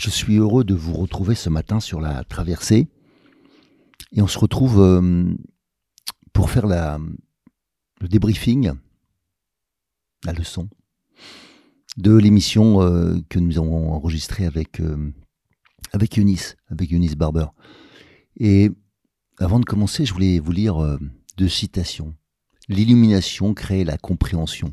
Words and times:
Je 0.00 0.08
suis 0.08 0.36
heureux 0.36 0.64
de 0.64 0.72
vous 0.72 0.94
retrouver 0.94 1.34
ce 1.34 1.50
matin 1.50 1.78
sur 1.78 2.00
la 2.00 2.24
traversée. 2.24 2.88
Et 4.12 4.22
on 4.22 4.26
se 4.26 4.38
retrouve 4.38 4.80
euh, 4.80 5.34
pour 6.32 6.48
faire 6.48 6.66
le 6.66 8.08
débriefing, 8.08 8.72
la 10.24 10.32
leçon, 10.32 10.70
de 11.98 12.16
l'émission 12.16 12.80
euh, 12.80 13.18
que 13.28 13.38
nous 13.38 13.58
avons 13.58 13.92
enregistrée 13.92 14.46
avec, 14.46 14.80
euh, 14.80 15.12
avec 15.92 16.16
Eunice, 16.16 16.56
avec 16.70 16.92
Eunice 16.92 17.14
Barber. 17.14 17.48
Et 18.38 18.70
avant 19.36 19.60
de 19.60 19.66
commencer, 19.66 20.06
je 20.06 20.14
voulais 20.14 20.38
vous 20.38 20.52
lire 20.52 20.98
deux 21.36 21.48
citations. 21.48 22.14
L'illumination 22.68 23.52
crée 23.52 23.84
la 23.84 23.98
compréhension. 23.98 24.72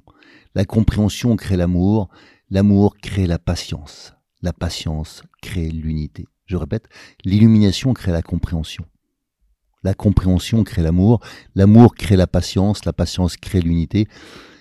La 0.55 0.63
compréhension 0.63 1.35
crée 1.35 1.57
l'amour. 1.57 2.07
L'amour 2.49 2.95
crée 2.95 3.27
la 3.27 3.39
patience. 3.39 4.16
La 4.47 4.53
patience 4.53 5.23
crée 5.41 5.67
l'unité. 5.67 6.25
Je 6.45 6.55
répète, 6.55 6.87
l'illumination 7.25 7.93
crée 7.93 8.13
la 8.13 8.21
compréhension. 8.21 8.85
La 9.83 9.93
compréhension 9.93 10.63
crée 10.63 10.81
l'amour, 10.81 11.19
l'amour 11.53 11.95
crée 11.95 12.15
la 12.15 12.27
patience, 12.27 12.85
la 12.85 12.93
patience 12.93 13.35
crée 13.35 13.59
l'unité. 13.59 14.07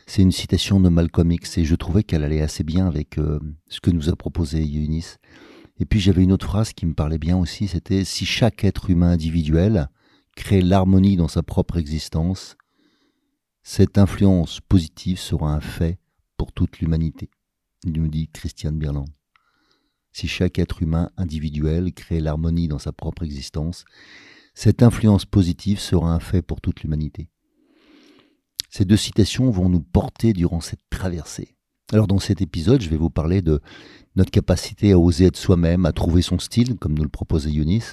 C'est 0.08 0.22
une 0.22 0.32
citation 0.32 0.80
de 0.80 0.88
Malcolm 0.88 1.30
X 1.30 1.58
et 1.58 1.64
je 1.64 1.76
trouvais 1.76 2.02
qu'elle 2.02 2.24
allait 2.24 2.42
assez 2.42 2.64
bien 2.64 2.88
avec 2.88 3.16
euh, 3.18 3.38
ce 3.68 3.80
que 3.80 3.92
nous 3.92 4.08
a 4.08 4.16
proposé 4.16 4.58
Eunice. 4.58 5.18
Et 5.78 5.84
puis 5.84 6.00
j'avais 6.00 6.24
une 6.24 6.32
autre 6.32 6.46
phrase 6.46 6.72
qui 6.72 6.84
me 6.84 6.94
parlait 6.94 7.18
bien 7.18 7.36
aussi, 7.36 7.68
c'était 7.68 8.02
si 8.02 8.26
chaque 8.26 8.64
être 8.64 8.90
humain 8.90 9.12
individuel 9.12 9.88
crée 10.34 10.62
l'harmonie 10.62 11.14
dans 11.14 11.28
sa 11.28 11.44
propre 11.44 11.76
existence, 11.76 12.56
cette 13.62 13.98
influence 13.98 14.58
positive 14.58 15.20
sera 15.20 15.54
un 15.54 15.60
fait 15.60 16.00
pour 16.36 16.50
toute 16.50 16.80
l'humanité, 16.80 17.30
nous 17.84 18.08
dit 18.08 18.28
Christiane 18.32 18.78
Birland 18.78 19.06
si 20.16 20.28
chaque 20.28 20.58
être 20.58 20.82
humain 20.82 21.10
individuel 21.18 21.92
crée 21.92 22.20
l'harmonie 22.20 22.68
dans 22.68 22.78
sa 22.78 22.90
propre 22.90 23.22
existence, 23.22 23.84
cette 24.54 24.82
influence 24.82 25.26
positive 25.26 25.78
sera 25.78 26.10
un 26.10 26.20
fait 26.20 26.40
pour 26.40 26.62
toute 26.62 26.80
l'humanité. 26.80 27.28
Ces 28.70 28.86
deux 28.86 28.96
citations 28.96 29.50
vont 29.50 29.68
nous 29.68 29.82
porter 29.82 30.32
durant 30.32 30.60
cette 30.60 30.80
traversée. 30.88 31.54
Alors 31.92 32.06
dans 32.06 32.18
cet 32.18 32.40
épisode, 32.40 32.80
je 32.80 32.88
vais 32.88 32.96
vous 32.96 33.10
parler 33.10 33.42
de 33.42 33.60
notre 34.14 34.30
capacité 34.30 34.92
à 34.92 34.98
oser 34.98 35.26
être 35.26 35.36
soi-même, 35.36 35.84
à 35.84 35.92
trouver 35.92 36.22
son 36.22 36.38
style, 36.38 36.78
comme 36.78 36.94
nous 36.94 37.04
le 37.04 37.10
proposait 37.10 37.52
Yunis, 37.52 37.84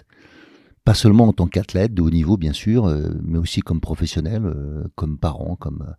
pas 0.85 0.94
seulement 0.94 1.28
en 1.28 1.33
tant 1.33 1.47
qu'athlète 1.47 1.94
de 1.94 2.01
haut 2.01 2.09
niveau, 2.09 2.38
bien 2.38 2.53
sûr, 2.53 2.85
euh, 2.85 3.09
mais 3.22 3.38
aussi 3.38 3.59
comme 3.59 3.81
professionnel, 3.81 4.45
euh, 4.45 4.85
comme 4.95 5.19
parent, 5.19 5.57
comme 5.57 5.81
euh, 5.89 5.94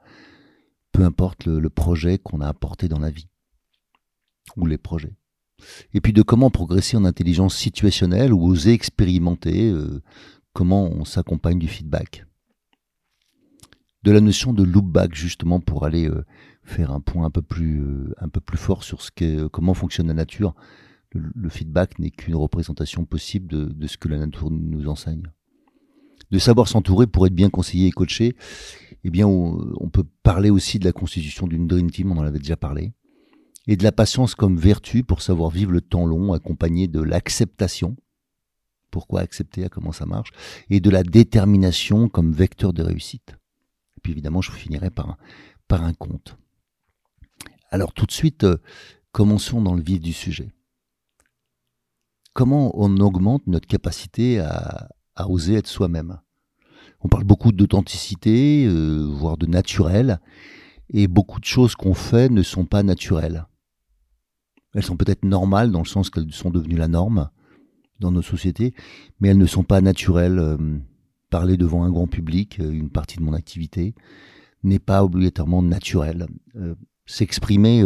peu 0.90 1.04
importe 1.04 1.44
le 1.44 1.68
projet 1.68 2.16
qu'on 2.16 2.40
a 2.40 2.48
apporté 2.48 2.88
dans 2.88 2.98
la 3.00 3.10
vie, 3.10 3.28
ou 4.56 4.64
les 4.64 4.78
projets 4.78 5.16
et 5.92 6.00
puis 6.00 6.12
de 6.12 6.22
comment 6.22 6.50
progresser 6.50 6.96
en 6.96 7.04
intelligence 7.04 7.56
situationnelle 7.56 8.32
ou 8.32 8.44
oser 8.44 8.72
expérimenter 8.72 9.70
euh, 9.70 10.02
comment 10.52 10.84
on 10.84 11.04
s'accompagne 11.04 11.58
du 11.58 11.68
feedback. 11.68 12.26
De 14.02 14.12
la 14.12 14.20
notion 14.20 14.52
de 14.52 14.62
loopback 14.62 15.14
justement 15.14 15.60
pour 15.60 15.84
aller 15.84 16.08
euh, 16.08 16.24
faire 16.62 16.90
un 16.90 17.00
point 17.00 17.26
un 17.26 17.30
peu 17.30 17.42
plus, 17.42 17.82
euh, 17.82 18.14
fort 18.54 18.84
sur 18.84 19.02
ce 19.02 19.46
comment 19.48 19.74
fonctionne 19.74 20.08
la 20.08 20.14
nature. 20.14 20.54
Le, 21.12 21.48
feedback 21.48 22.00
n'est 22.00 22.10
qu'une 22.10 22.34
représentation 22.34 23.04
possible 23.04 23.46
de, 23.46 23.86
ce 23.86 23.96
que 23.96 24.08
la 24.08 24.18
nature 24.18 24.50
nous 24.50 24.88
enseigne. 24.88 25.22
De 26.32 26.40
savoir 26.40 26.66
s'entourer 26.66 27.06
pour 27.06 27.24
être 27.28 27.34
bien 27.34 27.50
conseillé 27.50 27.86
et 27.86 27.92
coaché, 27.92 28.34
eh 29.04 29.10
bien 29.10 29.28
on 29.28 29.90
peut 29.92 30.02
parler 30.24 30.50
aussi 30.50 30.80
de 30.80 30.84
la 30.84 30.90
constitution 30.90 31.46
d'une 31.46 31.68
Dream 31.68 31.88
Team, 31.88 32.10
on 32.10 32.18
en 32.18 32.24
avait 32.24 32.40
déjà 32.40 32.56
parlé 32.56 32.94
et 33.66 33.76
de 33.76 33.82
la 33.82 33.92
patience 33.92 34.34
comme 34.34 34.56
vertu 34.56 35.04
pour 35.04 35.22
savoir 35.22 35.50
vivre 35.50 35.72
le 35.72 35.80
temps 35.80 36.06
long, 36.06 36.32
accompagné 36.32 36.88
de 36.88 37.00
l'acceptation. 37.00 37.96
Pourquoi 38.90 39.20
accepter, 39.20 39.68
comment 39.68 39.92
ça 39.92 40.06
marche, 40.06 40.30
et 40.70 40.80
de 40.80 40.90
la 40.90 41.02
détermination 41.02 42.08
comme 42.08 42.32
vecteur 42.32 42.72
de 42.72 42.82
réussite. 42.82 43.36
Et 43.96 44.00
puis 44.02 44.12
évidemment, 44.12 44.40
je 44.40 44.52
finirai 44.52 44.90
par 44.90 45.10
un, 45.10 45.16
par 45.66 45.82
un 45.82 45.94
conte. 45.94 46.36
Alors 47.70 47.92
tout 47.92 48.06
de 48.06 48.12
suite, 48.12 48.44
euh, 48.44 48.58
commençons 49.10 49.60
dans 49.60 49.74
le 49.74 49.82
vif 49.82 50.00
du 50.00 50.12
sujet. 50.12 50.52
Comment 52.34 52.72
on 52.74 52.96
augmente 52.98 53.46
notre 53.46 53.66
capacité 53.66 54.40
à, 54.40 54.88
oser 55.26 55.54
être 55.54 55.68
soi-même? 55.68 56.20
On 57.00 57.08
parle 57.08 57.24
beaucoup 57.24 57.52
d'authenticité, 57.52 58.66
euh, 58.66 59.06
voire 59.08 59.36
de 59.36 59.46
naturel, 59.46 60.20
et 60.90 61.06
beaucoup 61.08 61.40
de 61.40 61.44
choses 61.44 61.74
qu'on 61.74 61.94
fait 61.94 62.28
ne 62.28 62.42
sont 62.42 62.64
pas 62.64 62.82
naturelles. 62.82 63.46
Elles 64.74 64.82
sont 64.82 64.96
peut-être 64.96 65.24
normales 65.24 65.70
dans 65.70 65.80
le 65.80 65.86
sens 65.86 66.10
qu'elles 66.10 66.32
sont 66.32 66.50
devenues 66.50 66.76
la 66.76 66.88
norme 66.88 67.30
dans 68.00 68.10
nos 68.10 68.22
sociétés, 68.22 68.74
mais 69.20 69.28
elles 69.28 69.38
ne 69.38 69.46
sont 69.46 69.62
pas 69.62 69.80
naturelles. 69.80 70.38
Euh, 70.38 70.56
parler 71.30 71.56
devant 71.56 71.82
un 71.82 71.90
grand 71.90 72.06
public, 72.06 72.60
euh, 72.60 72.70
une 72.70 72.90
partie 72.90 73.16
de 73.16 73.22
mon 73.24 73.32
activité, 73.32 73.94
n'est 74.62 74.78
pas 74.78 75.02
obligatoirement 75.02 75.62
naturel. 75.62 76.26
Euh, 76.54 76.74
s'exprimer 77.06 77.84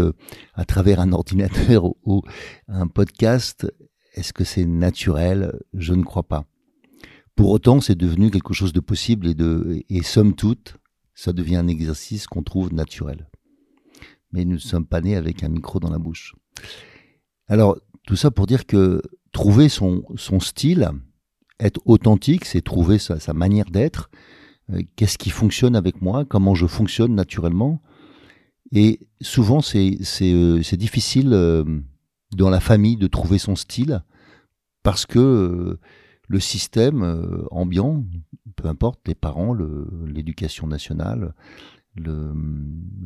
à 0.55 0.65
travers 0.65 1.01
un 1.01 1.13
ordinateur 1.23 1.85
ou 2.05 2.23
un 2.69 2.87
podcast, 2.87 3.67
est-ce 4.15 4.33
que 4.33 4.45
c'est 4.45 4.65
naturel? 4.65 5.59
Je 5.75 5.95
ne 5.95 6.03
crois 6.03 6.23
pas. 6.23 6.45
Pour 7.35 7.51
autant, 7.51 7.81
c'est 7.81 7.97
devenu 7.97 8.31
quelque 8.31 8.53
chose 8.53 8.73
de 8.73 8.81
possible 8.81 9.29
et, 9.29 9.35
de, 9.35 9.83
et 9.89 10.03
somme 10.03 10.35
toute, 10.35 10.77
ça 11.15 11.33
devient 11.33 11.57
un 11.57 11.69
exercice 11.69 12.27
qu'on 12.27 12.43
trouve 12.43 12.73
naturel. 12.73 13.29
Mais 14.33 14.45
nous 14.45 14.55
ne 14.55 14.59
sommes 14.59 14.87
pas 14.87 15.01
nés 15.01 15.17
avec 15.17 15.43
un 15.43 15.49
micro 15.49 15.81
dans 15.81 15.91
la 15.91 15.99
bouche. 15.99 16.35
Alors, 17.49 17.79
tout 18.07 18.17
ça 18.17 18.31
pour 18.31 18.47
dire 18.47 18.67
que 18.67 19.03
trouver 19.33 19.69
son, 19.69 20.03
style, 20.41 20.91
être 21.61 21.81
authentique, 21.85 22.45
c'est 22.45 22.63
trouver 22.63 22.99
sa, 22.99 23.33
manière 23.33 23.71
d'être. 23.71 24.11
Euh, 24.73 24.83
qu'est-ce 24.97 25.19
qui 25.19 25.31
fonctionne 25.31 25.77
avec 25.77 26.01
moi? 26.03 26.25
Comment 26.25 26.55
je 26.55 26.67
fonctionne 26.67 27.15
naturellement? 27.15 27.83
Et 28.73 29.01
souvent, 29.21 29.61
c'est 29.61 29.99
euh, 30.23 30.61
difficile 30.73 31.33
euh, 31.33 31.65
dans 32.37 32.51
la 32.51 32.61
famille 32.61 32.97
de 32.97 33.07
trouver 33.07 33.39
son 33.39 33.57
style 33.57 34.03
parce 34.83 35.07
que 35.07 35.79
le 36.29 36.41
système 36.41 37.47
ambiant, 37.51 38.05
peu 38.57 38.69
importe, 38.69 39.01
les 39.07 39.15
parents, 39.15 39.55
l'éducation 40.07 40.67
nationale, 40.67 41.35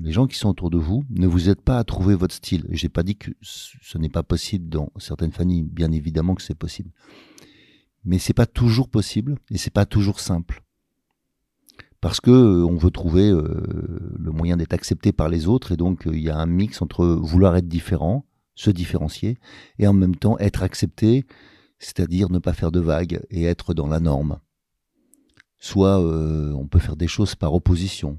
les 0.03 0.13
gens 0.13 0.27
qui 0.27 0.37
sont 0.37 0.49
autour 0.49 0.71
de 0.71 0.79
vous 0.79 1.05
ne 1.11 1.27
vous 1.27 1.49
aident 1.49 1.61
pas 1.61 1.79
à 1.79 1.85
trouver 1.85 2.15
votre 2.15 2.35
style. 2.35 2.67
Je 2.71 2.85
n'ai 2.85 2.89
pas 2.89 3.03
dit 3.03 3.17
que 3.17 3.31
ce 3.41 3.99
n'est 3.99 4.09
pas 4.09 4.23
possible 4.23 4.69
dans 4.69 4.91
certaines 4.99 5.33
familles, 5.33 5.63
bien 5.63 5.93
évidemment 5.93 6.35
que 6.35 6.43
c'est 6.43 6.57
possible. 6.57 6.91
Mais 8.05 8.19
c'est 8.19 8.35
pas 8.35 8.47
toujours 8.47 8.89
possible 8.89 9.37
et 9.51 9.59
c'est 9.59 9.73
pas 9.73 9.87
toujours 9.87 10.19
simple. 10.19 10.63
Parce 12.01 12.21
que 12.21 12.33
euh, 12.33 12.67
on 12.67 12.77
veut 12.77 12.91
trouver 12.91 13.31
euh, 13.31 14.17
le 14.19 14.33
moyen 14.33 14.57
d'être 14.57 14.73
accepté 14.73 15.13
par 15.13 15.29
les 15.29 15.47
autres 15.47 15.71
et 15.71 15.77
donc 15.77 16.09
euh, 16.09 16.11
il 16.13 16.21
y 16.21 16.31
a 16.31 16.37
un 16.37 16.47
mix 16.47 16.83
entre 16.83 17.07
vouloir 17.07 17.55
être 17.55 17.69
différent, 17.69 18.27
se 18.57 18.71
différencier 18.71 19.39
et 19.79 19.87
en 19.87 19.93
même 19.93 20.17
temps 20.17 20.37
être 20.41 20.65
accepté, 20.65 21.25
c'est-à-dire 21.79 22.29
ne 22.29 22.41
pas 22.41 22.55
faire 22.55 22.73
de 22.73 22.81
vagues 22.81 23.21
et 23.31 23.45
être 23.45 23.73
dans 23.73 23.87
la 23.87 24.01
norme. 24.01 24.41
Soit 25.61 26.01
on 26.01 26.67
peut 26.67 26.81
faire 26.81 26.97
des 26.97 27.07
choses 27.07 27.37
par 27.37 27.55
opposition, 27.55 28.19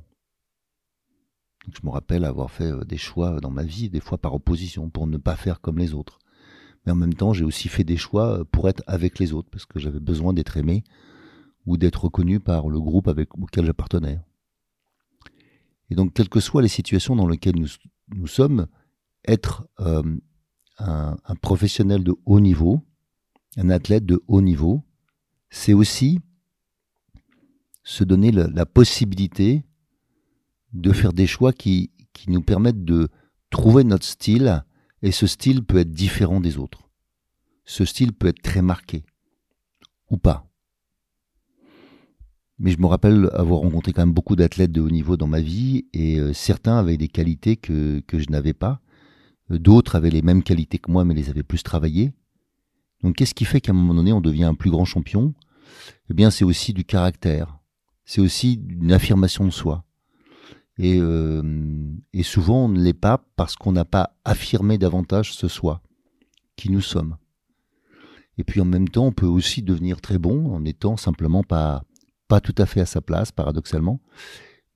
je 1.71 1.79
me 1.83 1.89
rappelle 1.91 2.25
avoir 2.25 2.51
fait 2.51 2.71
euh, 2.71 2.83
des 2.83 2.97
choix 2.97 3.39
dans 3.39 3.51
ma 3.51 3.63
vie, 3.63 3.89
des 3.89 3.99
fois 3.99 4.17
par 4.17 4.33
opposition, 4.33 4.89
pour 4.89 5.07
ne 5.07 5.17
pas 5.17 5.35
faire 5.35 5.61
comme 5.61 5.79
les 5.79 5.93
autres. 5.93 6.19
mais 6.85 6.91
en 6.91 6.95
même 6.95 7.13
temps, 7.13 7.33
j'ai 7.33 7.45
aussi 7.45 7.69
fait 7.69 7.83
des 7.83 7.97
choix 7.97 8.43
pour 8.51 8.67
être 8.69 8.83
avec 8.87 9.19
les 9.19 9.33
autres, 9.33 9.49
parce 9.49 9.65
que 9.65 9.79
j'avais 9.79 9.99
besoin 9.99 10.33
d'être 10.33 10.57
aimé 10.57 10.83
ou 11.65 11.77
d'être 11.77 12.05
reconnu 12.05 12.39
par 12.39 12.67
le 12.69 12.79
groupe 12.79 13.07
auquel 13.39 13.65
j'appartenais. 13.65 14.19
Et 15.89 15.95
donc, 15.95 16.13
quelles 16.13 16.29
que 16.29 16.39
soient 16.39 16.61
les 16.61 16.67
situations 16.67 17.15
dans 17.15 17.27
lesquelles 17.27 17.55
nous, 17.55 18.27
sommes, 18.27 18.67
être 19.25 19.67
euh, 19.79 20.17
un, 20.79 21.15
professionnel 21.41 22.03
de 22.03 22.15
haut 22.25 22.39
niveau, 22.39 22.81
un 23.57 23.69
athlète 23.69 24.05
de 24.05 24.21
haut 24.27 24.41
niveau, 24.41 24.83
c'est 25.49 25.73
aussi 25.73 26.19
se 27.83 28.03
donner 28.03 28.31
la, 28.31 28.65
possibilité 28.65 29.63
de 30.73 30.91
faire 30.91 31.13
des 31.13 31.27
choix 31.27 31.53
qui, 31.53 31.91
qui 32.13 32.29
nous 32.29 32.41
permettent 32.41 32.83
de 32.83 33.09
trouver 33.49 33.83
notre 33.83 34.05
style, 34.05 34.63
et 35.01 35.11
ce 35.11 35.27
style 35.27 35.63
peut 35.63 35.77
être 35.77 35.91
différent 35.91 36.39
des 36.39 36.57
autres. 36.57 36.89
Ce 37.65 37.85
style 37.85 38.13
peut 38.13 38.27
être 38.27 38.41
très 38.41 38.61
marqué, 38.61 39.03
ou 40.09 40.17
pas. 40.17 40.49
Mais 42.59 42.71
je 42.71 42.79
me 42.79 42.85
rappelle 42.85 43.29
avoir 43.33 43.59
rencontré 43.59 43.93
quand 43.93 44.01
même 44.01 44.13
beaucoup 44.13 44.35
d'athlètes 44.35 44.71
de 44.71 44.81
haut 44.81 44.89
niveau 44.89 45.17
dans 45.17 45.27
ma 45.27 45.41
vie, 45.41 45.85
et 45.93 46.19
euh, 46.19 46.33
certains 46.33 46.77
avaient 46.77 46.97
des 46.97 47.07
qualités 47.07 47.57
que, 47.57 47.99
que 48.01 48.19
je 48.19 48.29
n'avais 48.29 48.53
pas. 48.53 48.79
D'autres 49.49 49.95
avaient 49.95 50.09
les 50.09 50.21
mêmes 50.21 50.43
qualités 50.43 50.77
que 50.77 50.91
moi, 50.91 51.03
mais 51.03 51.13
les 51.13 51.29
avaient 51.29 51.43
plus 51.43 51.63
travaillées. 51.63 52.13
Donc 53.01 53.17
qu'est-ce 53.17 53.33
qui 53.33 53.45
fait 53.45 53.61
qu'à 53.61 53.71
un 53.71 53.75
moment 53.75 53.93
donné, 53.93 54.13
on 54.13 54.21
devient 54.21 54.45
un 54.45 54.55
plus 54.55 54.71
grand 54.71 54.85
champion? 54.85 55.33
Eh 56.09 56.13
bien, 56.13 56.31
c'est 56.31 56.45
aussi 56.45 56.73
du 56.73 56.85
caractère. 56.85 57.59
C'est 58.05 58.21
aussi 58.21 58.61
une 58.69 58.91
affirmation 58.91 59.45
de 59.45 59.51
soi. 59.51 59.85
Et, 60.77 60.97
euh, 60.99 61.43
et 62.13 62.23
souvent, 62.23 62.65
on 62.65 62.69
ne 62.69 62.81
l'est 62.81 62.93
pas 62.93 63.23
parce 63.35 63.55
qu'on 63.55 63.71
n'a 63.71 63.85
pas 63.85 64.15
affirmé 64.25 64.77
davantage 64.77 65.33
ce 65.33 65.47
soi 65.47 65.81
qui 66.55 66.71
nous 66.71 66.81
sommes. 66.81 67.17
Et 68.37 68.43
puis 68.43 68.61
en 68.61 68.65
même 68.65 68.89
temps, 68.89 69.05
on 69.05 69.11
peut 69.11 69.27
aussi 69.27 69.61
devenir 69.61 70.01
très 70.01 70.17
bon 70.17 70.53
en 70.53 70.65
étant 70.65 70.97
simplement 70.97 71.43
pas, 71.43 71.83
pas 72.27 72.41
tout 72.41 72.55
à 72.57 72.65
fait 72.65 72.81
à 72.81 72.85
sa 72.85 73.01
place, 73.01 73.31
paradoxalement, 73.31 74.01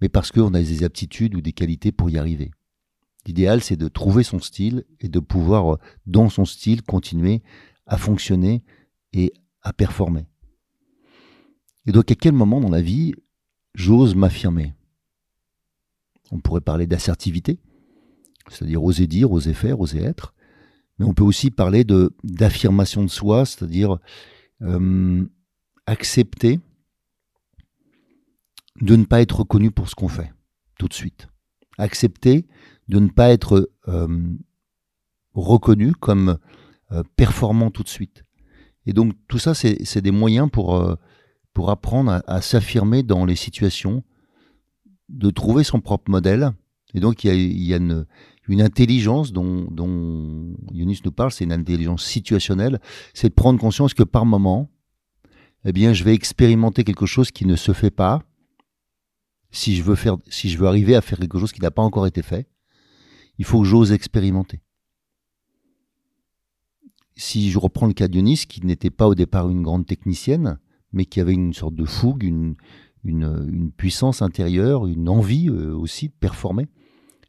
mais 0.02 0.10
parce 0.10 0.32
qu'on 0.32 0.54
a 0.54 0.62
des 0.62 0.84
aptitudes 0.84 1.36
ou 1.36 1.42
des 1.42 1.54
qualités 1.54 1.92
pour 1.92 2.10
y 2.10 2.18
arriver. 2.18 2.52
L'idéal, 3.26 3.62
c'est 3.62 3.76
de 3.76 3.88
trouver 3.88 4.24
son 4.24 4.40
style 4.40 4.86
et 5.00 5.10
de 5.10 5.20
pouvoir, 5.20 5.74
euh, 5.74 5.78
dans 6.06 6.30
son 6.30 6.46
style, 6.46 6.82
continuer 6.82 7.42
à 7.86 7.98
fonctionner 7.98 8.64
et 9.12 9.34
à 9.62 9.74
performer. 9.74 10.28
Et 11.86 11.92
donc, 11.92 12.12
à 12.12 12.16
quel 12.16 12.34
moment 12.34 12.62
dans 12.62 12.70
la 12.70 12.82
vie 12.82 13.14
j'ose 13.74 14.16
m'affirmer? 14.16 14.74
On 16.32 16.40
pourrait 16.40 16.62
parler 16.62 16.88
d'assertivité, 16.88 17.60
c'est-à-dire 18.50 18.84
oser 18.84 19.08
dire, 19.08 19.32
oser 19.32 19.54
faire, 19.54 19.80
oser 19.80 20.04
être. 20.04 20.34
Mais 21.00 21.06
on 21.06 21.14
peut 21.14 21.24
aussi 21.24 21.52
parler 21.52 21.86
d'affirmation 22.24 23.04
de 23.04 23.10
soi, 23.10 23.46
c'est-à-dire 23.46 23.98
euh, 24.62 25.26
accepter 25.86 26.60
de 28.82 28.96
ne 28.96 29.06
pas 29.06 29.22
être 29.22 29.40
reconnu 29.40 29.72
pour 29.72 29.90
ce 29.90 29.96
qu'on 29.96 30.08
fait 30.08 30.34
tout 30.78 30.88
de 30.88 30.94
suite. 30.94 31.28
Accepter 31.78 32.48
de 32.88 33.00
ne 33.00 33.10
pas 33.10 33.30
être 33.30 33.70
euh, 33.88 34.08
reconnu 35.34 35.94
comme 35.94 36.38
euh, 36.92 37.04
performant 37.16 37.70
tout 37.70 37.84
de 37.84 37.90
suite. 37.90 38.24
Et 38.86 38.94
donc 38.94 39.14
tout 39.28 39.40
ça, 39.40 39.54
c'est 39.54 40.02
des 40.02 40.12
moyens 40.12 40.50
pour 40.50 41.70
apprendre 41.70 42.22
à, 42.26 42.42
s'affirmer 42.42 43.04
dans 43.04 43.26
les 43.26 43.36
situations, 43.36 44.04
de 45.10 45.30
trouver 45.30 45.64
son 45.64 45.82
propre 45.82 46.12
modèle. 46.12 46.52
Et 46.94 47.00
donc 47.00 47.24
il 47.24 47.64
y 47.64 47.74
a, 47.74 47.78
une, 47.78 48.06
intelligence 48.62 49.34
dont, 49.34 49.68
dont 49.70 50.56
nous 50.72 51.12
parle, 51.12 51.32
c'est 51.32 51.44
une 51.44 51.52
intelligence 51.52 52.06
situationnelle, 52.06 52.80
c'est 53.14 53.30
de 53.30 53.34
prendre 53.34 53.60
conscience 53.60 53.94
que 53.94 54.04
par 54.04 54.26
moment, 54.26 54.70
eh 55.66 55.74
bien, 55.74 55.92
je 55.92 56.04
vais 56.06 56.14
expérimenter 56.14 56.84
quelque 56.84 57.06
chose 57.06 57.30
qui 57.30 57.46
ne 57.46 57.58
se 57.58 57.74
fait 57.74 57.92
pas. 57.92 58.24
Si 59.52 59.76
je 59.76 59.84
veux 59.84 59.96
faire, 59.96 60.18
si 60.30 60.50
je 60.50 60.58
veux 60.58 60.68
arriver 60.68 60.96
à 60.96 61.02
faire 61.02 61.20
quelque 61.20 61.40
chose 61.40 61.52
qui 61.52 61.62
n'a 61.62 61.72
pas 61.72 61.82
encore 61.82 62.08
été 62.08 62.22
fait, 62.22 62.48
il 63.38 63.46
faut 63.46 63.60
que 63.60 63.68
j'ose 63.68 63.92
expérimenter. 63.92 64.62
Si 67.16 67.52
je 67.52 67.58
reprends 67.58 67.88
le 67.88 67.94
cas 67.94 68.08
d'Ionis, 68.08 68.46
qui 68.48 68.66
n'était 68.66 68.90
pas 68.90 69.08
au 69.08 69.16
départ 69.16 69.50
une 69.50 69.64
grande 69.64 69.86
technicienne, 69.86 70.60
mais 70.94 71.06
qui 71.06 71.20
avait 71.20 71.34
une 71.34 71.54
sorte 71.54 71.76
de 71.76 71.86
fougue, 71.86 72.24
une, 72.24 72.56
une, 73.08 73.72
puissance 73.76 74.22
intérieure, 74.22 74.88
une 74.88 75.10
envie 75.10 75.50
euh, 75.50 75.74
aussi 75.76 76.10
de 76.10 76.14
performer, 76.14 76.68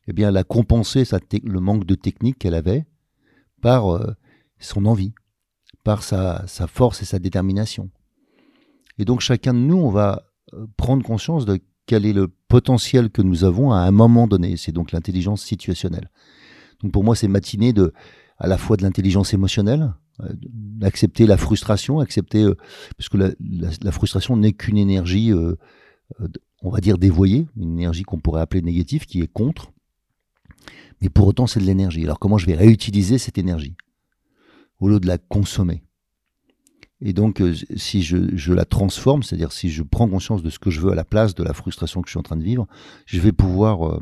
eh 0.06 0.12
bien, 0.12 0.28
elle 0.28 0.36
a 0.36 0.44
compensé 0.44 1.04
le 1.44 1.60
manque 1.60 1.84
de 1.84 1.94
technique 1.94 2.38
qu'elle 2.38 2.54
avait 2.54 2.86
par 3.60 3.94
euh, 3.94 4.14
son 4.58 4.86
envie, 4.86 5.12
par 5.84 6.02
sa, 6.02 6.46
force 6.66 7.02
et 7.02 7.04
sa 7.04 7.18
détermination. 7.18 7.90
Et 8.98 9.04
donc, 9.04 9.20
chacun 9.20 9.54
de 9.54 9.58
nous, 9.58 9.76
on 9.76 9.90
va 9.90 10.22
euh, 10.54 10.66
prendre 10.76 11.04
conscience 11.04 11.44
de 11.44 11.60
quel 11.86 12.04
est 12.06 12.12
le 12.12 12.28
potentiel 12.48 13.10
que 13.10 13.22
nous 13.22 13.44
avons 13.44 13.72
à 13.72 13.78
un 13.78 13.90
moment 13.90 14.26
donné. 14.26 14.56
C'est 14.56 14.72
donc 14.72 14.92
l'intelligence 14.92 15.42
situationnelle. 15.42 16.10
Donc 16.82 16.92
pour 16.92 17.04
moi, 17.04 17.16
c'est 17.16 17.28
matiner 17.28 17.72
de, 17.72 17.92
à 18.38 18.46
la 18.46 18.58
fois 18.58 18.76
de 18.76 18.82
l'intelligence 18.82 19.32
émotionnelle, 19.32 19.92
accepter 20.82 21.26
la 21.26 21.36
frustration, 21.36 22.00
accepter, 22.00 22.44
euh, 22.44 22.56
parce 22.96 23.08
que 23.08 23.16
la, 23.16 23.92
frustration 23.92 24.36
n'est 24.36 24.52
qu'une 24.52 24.78
énergie, 24.78 25.32
euh, 25.32 25.56
on 26.62 26.70
va 26.70 26.80
dire 26.80 26.98
dévoyée, 26.98 27.46
une 27.56 27.78
énergie 27.78 28.02
qu'on 28.02 28.20
pourrait 28.20 28.40
appeler 28.40 28.62
négative, 28.62 29.06
qui 29.06 29.20
est 29.20 29.32
contre. 29.32 29.72
Mais 31.00 31.08
pour 31.08 31.26
autant, 31.26 31.46
c'est 31.46 31.60
de 31.60 31.64
l'énergie. 31.64 32.04
Alors 32.04 32.18
comment 32.18 32.38
je 32.38 32.46
vais 32.46 32.54
réutiliser 32.54 33.18
cette 33.18 33.38
énergie 33.38 33.76
au 34.80 34.88
lieu 34.88 35.00
de 35.00 35.06
la 35.06 35.18
consommer? 35.18 35.82
Et 37.00 37.12
donc, 37.12 37.40
euh, 37.40 37.54
si 37.76 38.02
je, 38.02 38.52
la 38.52 38.64
transforme, 38.64 39.22
c'est-à-dire 39.22 39.52
si 39.52 39.70
je 39.70 39.84
prends 39.84 40.08
conscience 40.08 40.42
de 40.42 40.50
ce 40.50 40.58
que 40.58 40.70
je 40.70 40.80
veux 40.80 40.90
à 40.90 40.96
la 40.96 41.04
place 41.04 41.34
de 41.34 41.44
la 41.44 41.52
frustration 41.52 42.02
que 42.02 42.08
je 42.08 42.12
suis 42.12 42.18
en 42.18 42.24
train 42.24 42.36
de 42.36 42.42
vivre, 42.42 42.66
je 43.06 43.20
vais 43.20 43.30
pouvoir, 43.30 43.86
euh, 43.86 44.00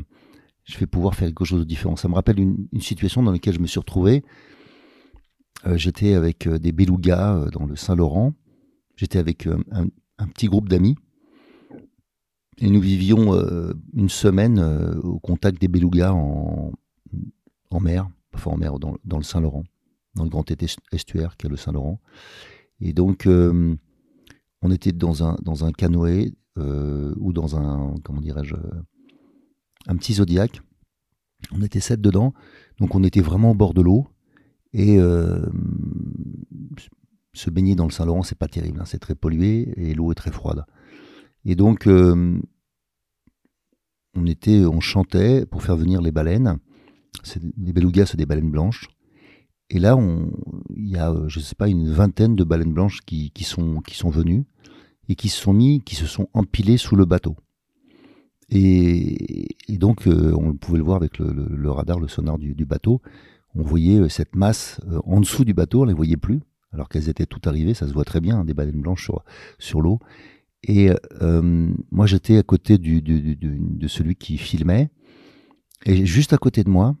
faire 0.65 1.27
quelque 1.27 1.45
chose 1.45 1.59
de 1.59 1.65
différent. 1.65 1.95
Ça 1.95 2.07
me 2.07 2.15
rappelle 2.15 2.39
une 2.39 2.81
situation 2.81 3.21
dans 3.21 3.31
laquelle 3.31 3.53
je 3.53 3.59
me 3.59 3.67
suis 3.67 3.79
retrouvé. 3.79 4.23
Euh, 5.65 5.77
J'étais 5.77 6.13
avec 6.13 6.47
euh, 6.47 6.59
des 6.59 6.71
belugas 6.71 7.49
dans 7.51 7.65
le 7.65 7.75
Saint-Laurent. 7.75 8.33
J'étais 8.95 9.19
avec 9.19 9.47
un, 9.47 10.27
petit 10.29 10.47
groupe 10.47 10.69
d'amis. 10.69 10.95
Et 12.59 12.69
nous 12.71 12.81
vivions 12.81 13.33
une 13.93 14.09
semaine 14.09 14.59
au 15.03 15.19
contact 15.19 15.61
des 15.61 15.67
belugas 15.67 16.11
en, 16.11 16.71
mer, 17.79 18.09
enfin 18.33 18.49
en 18.49 18.57
mer, 18.57 18.79
dans, 18.79 18.97
dans 19.05 19.17
le 19.17 19.23
Saint-Laurent, 19.23 19.63
dans 20.15 20.23
le 20.23 20.29
grand 20.31 20.43
estuaire 20.91 21.37
qu'est 21.37 21.49
le 21.49 21.55
Saint-Laurent. 21.55 22.01
Et 22.79 22.93
donc, 22.93 23.25
euh, 23.25 23.75
on 24.61 24.71
était 24.71 24.91
dans 24.91 25.23
un, 25.23 25.71
canoë 25.71 26.33
euh, 26.57 27.13
ou 27.17 27.33
dans 27.33 27.57
un, 27.57 27.95
comment 28.03 28.21
dirais-je, 28.21 28.55
un 29.87 29.95
petit 29.95 30.13
zodiaque. 30.13 30.61
On 31.51 31.61
était 31.61 31.79
sept 31.79 32.01
dedans, 32.01 32.33
donc 32.79 32.95
on 32.95 33.03
était 33.03 33.21
vraiment 33.21 33.51
au 33.51 33.55
bord 33.55 33.73
de 33.73 33.81
l'eau. 33.81 34.07
Et 34.73 34.99
euh, 34.99 35.45
se 37.33 37.49
baigner 37.49 37.75
dans 37.75 37.85
le 37.85 37.91
Saint-Laurent, 37.91 38.23
c'est 38.23 38.37
pas 38.37 38.47
terrible, 38.47 38.79
hein, 38.81 38.85
c'est 38.85 38.99
très 38.99 39.15
pollué 39.15 39.73
et 39.77 39.93
l'eau 39.93 40.11
est 40.11 40.15
très 40.15 40.31
froide. 40.31 40.65
Et 41.45 41.55
donc, 41.55 41.87
on 41.87 42.41
était, 44.25 44.65
on 44.65 44.79
chantait 44.79 45.45
pour 45.45 45.63
faire 45.63 45.77
venir 45.77 46.01
les 46.01 46.11
baleines. 46.11 46.57
Les 47.57 47.73
belugas, 47.73 48.07
c'est 48.07 48.17
des 48.17 48.25
baleines 48.25 48.51
blanches. 48.51 48.87
Et 49.69 49.79
là, 49.79 49.97
il 50.75 50.87
y 50.87 50.97
a, 50.97 51.11
euh, 51.11 51.27
je 51.27 51.39
sais 51.39 51.55
pas, 51.55 51.67
une 51.67 51.91
vingtaine 51.91 52.35
de 52.35 52.43
baleines 52.43 52.73
blanches 52.73 53.01
qui, 53.05 53.31
sont, 53.43 53.81
qui 53.81 53.95
sont 53.95 54.09
venues 54.09 54.45
et 55.09 55.15
qui 55.15 55.29
se 55.29 55.41
sont 55.41 55.53
mis, 55.53 55.81
qui 55.81 55.95
se 55.95 56.05
sont 56.05 56.27
empilées 56.33 56.77
sous 56.77 56.95
le 56.95 57.05
bateau. 57.05 57.35
Et, 58.49 59.47
donc, 59.69 60.07
euh, 60.07 60.33
on 60.37 60.53
pouvait 60.53 60.77
le 60.77 60.85
voir 60.85 60.95
avec 60.95 61.19
le, 61.19 61.69
radar, 61.69 61.99
le 61.99 62.07
sonar 62.07 62.37
du, 62.37 62.65
bateau. 62.65 63.01
On 63.57 63.63
voyait 63.63 63.99
euh, 63.99 64.09
cette 64.09 64.35
masse 64.35 64.79
en 65.05 65.19
dessous 65.19 65.45
du 65.45 65.53
bateau, 65.53 65.81
on 65.81 65.85
ne 65.85 65.89
les 65.89 65.95
voyait 65.95 66.17
plus, 66.17 66.41
alors 66.71 66.89
qu'elles 66.89 67.09
étaient 67.09 67.25
toutes 67.25 67.47
arrivées, 67.47 67.73
ça 67.73 67.87
se 67.87 67.93
voit 67.93 68.05
très 68.05 68.21
bien, 68.21 68.39
hein, 68.39 68.45
des 68.45 68.53
baleines 68.53 68.81
blanches 68.81 69.03
sur, 69.03 69.23
sur 69.59 69.81
l'eau. 69.81 69.99
Et 70.63 70.89
moi, 71.91 72.07
j'étais 72.07 72.37
à 72.37 72.43
côté 72.43 72.77
de 72.77 73.87
celui 73.87 74.15
qui 74.15 74.37
filmait. 74.37 74.89
Et 75.85 76.05
juste 76.05 76.33
à 76.33 76.37
côté 76.37 76.63
de 76.63 76.69
moi, 76.69 76.95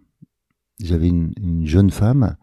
j'avais 0.79 1.09
une, 1.09 1.33
une 1.41 1.65
jeune 1.65 1.89
femme 1.89 2.37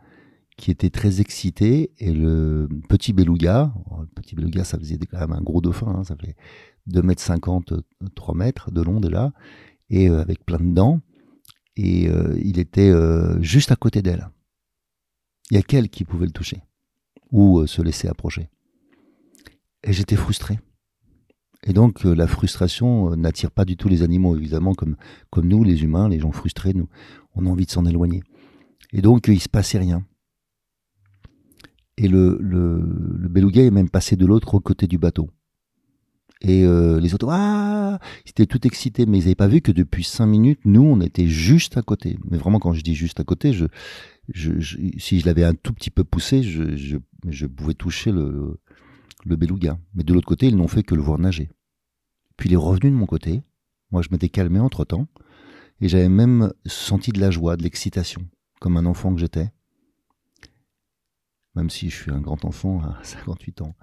qui 0.57 0.71
était 0.71 0.91
très 0.91 1.21
excité 1.21 1.93
et 1.99 2.13
le 2.13 2.69
petit 2.89 3.13
beluga, 3.13 3.73
oh, 3.91 4.03
le 4.03 4.07
petit 4.07 4.35
beluga 4.35 4.65
ça 4.65 4.79
faisait 4.79 4.99
quand 4.99 5.19
même 5.19 5.33
un 5.33 5.41
gros 5.41 5.61
dauphin, 5.61 5.89
hein, 5.89 6.05
ça 6.05 6.17
fait 6.17 6.37
2 6.87 7.03
mètres 7.03 7.23
50, 7.23 7.75
3 8.15 8.35
mètres 8.35 8.71
de 8.71 8.83
long 8.83 9.01
déjà, 9.01 9.33
et 9.91 10.09
euh, 10.09 10.21
avec 10.21 10.45
plein 10.45 10.59
de 10.59 10.73
dents, 10.73 11.01
et 11.77 12.09
euh, 12.09 12.39
il 12.43 12.59
était 12.59 12.91
euh, 12.91 13.41
juste 13.43 13.73
à 13.73 13.77
côté 13.77 14.03
d'elle. 14.03 14.29
Il 15.51 15.57
y 15.57 15.61
a 15.61 15.63
qu'elle 15.63 15.89
qui 15.89 16.05
pouvait 16.05 16.27
le 16.27 16.33
toucher 16.33 16.63
ou 17.31 17.67
se 17.67 17.83
laisser 17.83 18.09
approcher. 18.09 18.49
Et 19.83 19.93
j'étais 19.93 20.17
frustré. 20.17 20.59
Et 21.67 21.73
donc 21.73 22.05
la 22.05 22.27
frustration 22.27 23.17
n'attire 23.17 23.51
pas 23.51 23.65
du 23.65 23.77
tout 23.77 23.89
les 23.89 24.03
animaux, 24.03 24.37
évidemment, 24.37 24.75
comme, 24.75 24.97
comme 25.31 25.49
nous, 25.49 25.65
les 25.65 25.83
humains, 25.83 26.09
les 26.09 26.21
gens 26.21 26.33
frustrés, 26.33 26.75
nous, 26.75 26.89
on 27.35 27.47
a 27.47 27.51
envie 27.51 27.67
de 27.67 27.71
s'en 27.71 27.85
éloigner. 27.87 28.23
Et 28.93 29.03
donc 29.03 29.29
il 29.29 29.41
se 29.41 29.49
passait 29.49 29.79
rien. 29.79 30.05
Et 31.97 32.09
le, 32.09 32.39
le, 32.41 32.81
le 33.19 33.59
est 33.59 33.71
même 33.71 33.91
passé 33.91 34.17
de 34.17 34.27
l'autre 34.27 34.59
côté 34.59 34.87
du 34.87 34.99
bateau. 34.99 35.31
Et 36.47 36.65
euh, 36.65 37.01
les 37.01 37.15
autres, 37.15 37.29
ah, 37.31 37.99
ils 38.27 38.31
étaient 38.31 38.47
tout 38.47 38.67
excités, 38.67 39.07
mais 39.07 39.19
ils 39.19 39.23
n'avaient 39.23 39.35
pas 39.35 39.49
vu 39.49 39.63
que 39.63 39.73
depuis 39.73 40.05
cinq 40.05 40.27
minutes, 40.27 40.61
nous, 40.67 40.83
on 40.83 41.01
était 41.01 41.27
juste 41.27 41.79
à 41.79 41.83
côté. 41.83 42.19
Mais 42.31 42.37
vraiment, 42.37 42.59
quand 42.59 42.75
je 42.75 42.83
dis 42.83 42.95
juste 42.95 43.19
à 43.19 43.25
côté, 43.25 43.53
si 44.35 45.21
je 45.21 45.27
l'avais 45.27 45.45
un 45.45 45.55
tout 45.55 45.73
petit 45.73 45.91
peu 45.91 46.05
poussé, 46.05 46.43
je, 46.43 47.47
pouvais 47.47 47.73
toucher 47.73 48.13
le, 48.13 48.61
le 49.25 49.37
beluga. 49.37 49.79
Mais 49.95 50.05
de 50.05 50.13
l'autre 50.13 50.29
côté, 50.29 50.47
ils 50.47 50.57
n'ont 50.57 50.69
fait 50.69 50.83
que 50.83 50.95
le 50.95 51.01
voir 51.01 51.19
nager. 51.19 51.49
Puis 52.37 52.51
il 52.51 52.53
est 52.53 52.57
revenu 52.57 52.91
de 52.91 52.97
mon 52.97 53.07
côté. 53.07 53.43
Moi, 53.91 54.03
je 54.03 54.09
m'étais 54.11 54.29
calmé 54.29 54.61
entre 54.61 54.85
temps. 54.85 55.09
Et 55.81 55.89
j'avais 55.89 56.11
même 56.11 56.53
senti 56.67 57.11
de 57.11 57.21
la 57.21 57.31
joie, 57.31 57.57
de 57.57 57.63
l'excitation, 57.63 58.29
comme 58.61 58.77
un 58.77 58.85
enfant 58.85 59.15
que 59.15 59.21
j'étais. 59.21 59.51
Même 61.55 61.71
si 61.71 61.89
je 61.89 61.97
suis 61.97 62.11
un 62.11 62.21
grand 62.21 62.45
enfant 62.45 62.83
à 62.83 62.99
58 63.03 63.63
ans. 63.63 63.75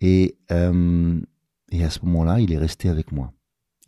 Et, 0.00 0.38
euh, 0.50 1.20
et 1.70 1.84
à 1.84 1.90
ce 1.90 2.04
moment-là, 2.04 2.40
il 2.40 2.52
est 2.52 2.58
resté 2.58 2.88
avec 2.88 3.12
moi. 3.12 3.32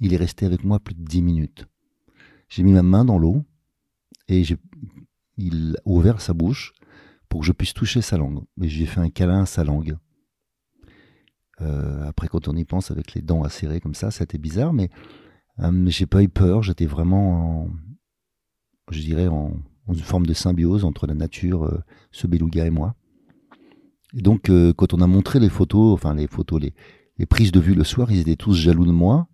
Il 0.01 0.13
est 0.13 0.17
resté 0.17 0.47
avec 0.47 0.65
moi 0.65 0.79
plus 0.79 0.95
de 0.95 1.05
10 1.05 1.23
minutes. 1.23 1.67
J'ai 2.49 2.63
mis 2.63 2.73
ma 2.73 2.83
main 2.83 3.05
dans 3.05 3.19
l'eau 3.19 3.45
et 4.29 4.43
il 5.37 5.77
a 5.77 5.81
ouvert 5.89 6.21
sa 6.21 6.33
bouche 6.33 6.73
pour 7.29 7.41
que 7.41 7.47
je 7.47 7.53
puisse 7.53 7.75
toucher 7.75 8.01
sa 8.01 8.17
langue. 8.17 8.43
Et 8.61 8.69
j'ai 8.69 8.87
fait 8.87 9.01
un 9.01 9.11
câlin 9.11 9.43
à 9.43 9.47
sa 9.47 9.65
langue. 9.65 9.97
Euh, 11.61 12.07
après, 12.07 12.29
quand 12.29 12.49
on 12.49 12.57
y 12.57 12.65
pense 12.65 12.91
avec 12.91 13.15
les 13.15 13.23
dents 13.23 13.43
acérées 13.43 13.81
comme 13.81 13.95
ça, 13.95 14.11
c'était 14.11 14.39
bizarre, 14.39 14.73
mais 14.73 14.91
euh, 15.61 15.87
j'ai 15.89 16.07
pas 16.07 16.23
eu 16.23 16.29
peur. 16.29 16.63
J'étais 16.63 16.87
vraiment, 16.87 17.65
en, 17.65 17.71
je 18.91 19.01
dirais, 19.01 19.29
en, 19.29 19.53
une 19.89 19.97
forme 19.97 20.27
de 20.27 20.35
symbiose 20.35 20.85
entre 20.85 21.07
la 21.07 21.15
nature, 21.15 21.65
euh, 21.65 21.83
ce 22.13 22.27
beluga 22.27 22.67
et 22.67 22.71
moi. 22.71 22.95
Et 24.15 24.23
donc, 24.23 24.51
quand 24.77 24.95
on 24.95 25.03
a 25.03 25.07
montré 25.07 25.39
les 25.39 25.51
photos, 25.51 25.93
enfin 25.93 26.15
les 26.15 26.29
photos, 26.29 26.63
les, 26.63 26.73
les 27.19 27.27
prises 27.27 27.53
de 27.53 27.61
vue 27.61 27.75
le 27.75 27.85
soir, 27.85 28.11
ils 28.11 28.21
étaient 28.21 28.37
tous 28.37 28.55
jaloux 28.55 28.87
de 28.87 28.93
moi 28.93 29.29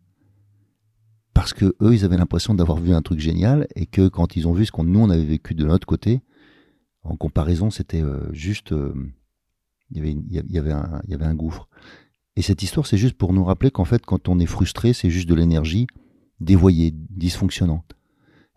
parce 1.34 1.52
que 1.52 1.74
eux, 1.80 1.92
ils 1.94 2.04
avaient 2.04 2.16
l'impression 2.16 2.54
d'avoir 2.54 2.78
vu 2.78 2.94
un 2.94 3.02
truc 3.02 3.18
génial 3.18 3.66
et 3.74 3.86
que 3.86 4.08
quand 4.08 4.36
ils 4.36 4.46
ont 4.46 4.52
vu 4.52 4.66
ce 4.66 4.72
qu'on 4.72 4.84
nous 4.84 5.00
on 5.00 5.10
avait 5.10 5.24
vécu 5.24 5.54
de 5.54 5.64
notre 5.64 5.86
côté, 5.86 6.20
en 7.02 7.16
comparaison, 7.16 7.70
c'était 7.70 8.02
juste, 8.32 8.72
il 9.90 9.96
y 9.96 10.00
avait, 10.00 10.12
il 10.12 10.52
y 10.52 10.58
avait 10.58 10.72
un, 10.72 11.00
il 11.04 11.10
y 11.10 11.14
avait 11.14 11.26
un 11.26 11.34
gouffre. 11.34 11.68
Et 12.36 12.42
cette 12.42 12.62
histoire, 12.62 12.86
c'est 12.86 12.96
juste 12.96 13.16
pour 13.16 13.32
nous 13.32 13.44
rappeler 13.44 13.70
qu'en 13.70 13.84
fait, 13.84 14.04
quand 14.04 14.28
on 14.28 14.38
est 14.38 14.46
frustré, 14.46 14.92
c'est 14.92 15.10
juste 15.10 15.28
de 15.28 15.34
l'énergie 15.34 15.86
dévoyée, 16.40 16.92
dysfonctionnante. 17.10 17.94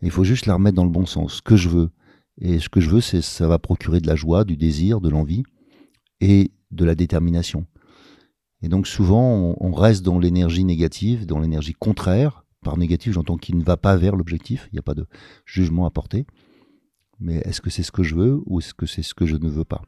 il 0.01 0.12
faut 0.12 0.24
juste 0.24 0.46
la 0.46 0.55
remettre 0.55 0.75
dans 0.75 0.84
le 0.84 0.89
bon 0.89 1.05
sens. 1.05 1.36
Ce 1.36 1.41
que 1.41 1.55
je 1.55 1.69
veux. 1.69 1.89
Et 2.39 2.60
ce 2.60 2.69
que 2.69 2.79
je 2.79 2.89
veux, 2.89 3.01
c'est 3.01 3.22
ça 3.22 3.48
va 3.48 3.60
procurer 3.60 4.00
de 4.00 4.07
la 4.07 4.15
joie, 4.15 4.43
du 4.43 4.57
désir, 4.57 5.01
de 5.01 5.10
l'envie 5.10 5.43
et 6.22 6.51
de 6.72 6.86
la 6.86 6.96
détermination. 6.96 7.65
Et 8.61 8.69
donc 8.69 8.87
souvent, 8.87 9.55
on, 9.59 9.71
reste 9.71 10.03
dans 10.03 10.19
l'énergie 10.19 10.63
négative, 10.63 11.25
dans 11.25 11.39
l'énergie 11.39 11.73
contraire. 11.73 12.43
Par 12.63 12.77
négatif, 12.77 13.13
j'entends 13.13 13.37
qu'il 13.37 13.57
ne 13.57 13.63
va 13.63 13.77
pas 13.77 13.95
vers 13.97 14.15
l'objectif. 14.15 14.67
Il 14.71 14.75
n'y 14.75 14.79
a 14.79 14.83
pas 14.83 14.95
de 14.95 15.05
jugement 15.45 15.85
à 15.85 15.91
porter. 15.91 16.25
Mais 17.19 17.37
est-ce 17.45 17.61
que 17.61 17.69
c'est 17.69 17.83
ce 17.83 17.91
que 17.91 18.03
je 18.03 18.15
veux 18.15 18.41
ou 18.45 18.59
est-ce 18.59 18.73
que 18.73 18.85
c'est 18.85 19.03
ce 19.03 19.13
que 19.13 19.25
je 19.25 19.35
ne 19.35 19.49
veux 19.49 19.63
pas? 19.63 19.81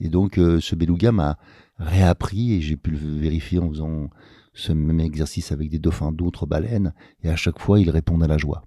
Et 0.00 0.08
donc, 0.08 0.38
euh, 0.38 0.60
ce 0.60 0.74
beluga 0.74 1.12
m'a 1.12 1.38
réappris 1.78 2.52
et 2.52 2.60
j'ai 2.60 2.76
pu 2.76 2.90
le 2.90 2.98
vérifier 2.98 3.58
en 3.58 3.68
faisant 3.68 4.10
ce 4.54 4.72
même 4.72 5.00
exercice 5.00 5.52
avec 5.52 5.68
des 5.68 5.78
dauphins 5.78 6.12
d'autres 6.12 6.46
baleines 6.46 6.94
et 7.22 7.28
à 7.28 7.36
chaque 7.36 7.58
fois 7.58 7.80
ils 7.80 7.90
répondent 7.90 8.22
à 8.22 8.28
la 8.28 8.38
joie 8.38 8.64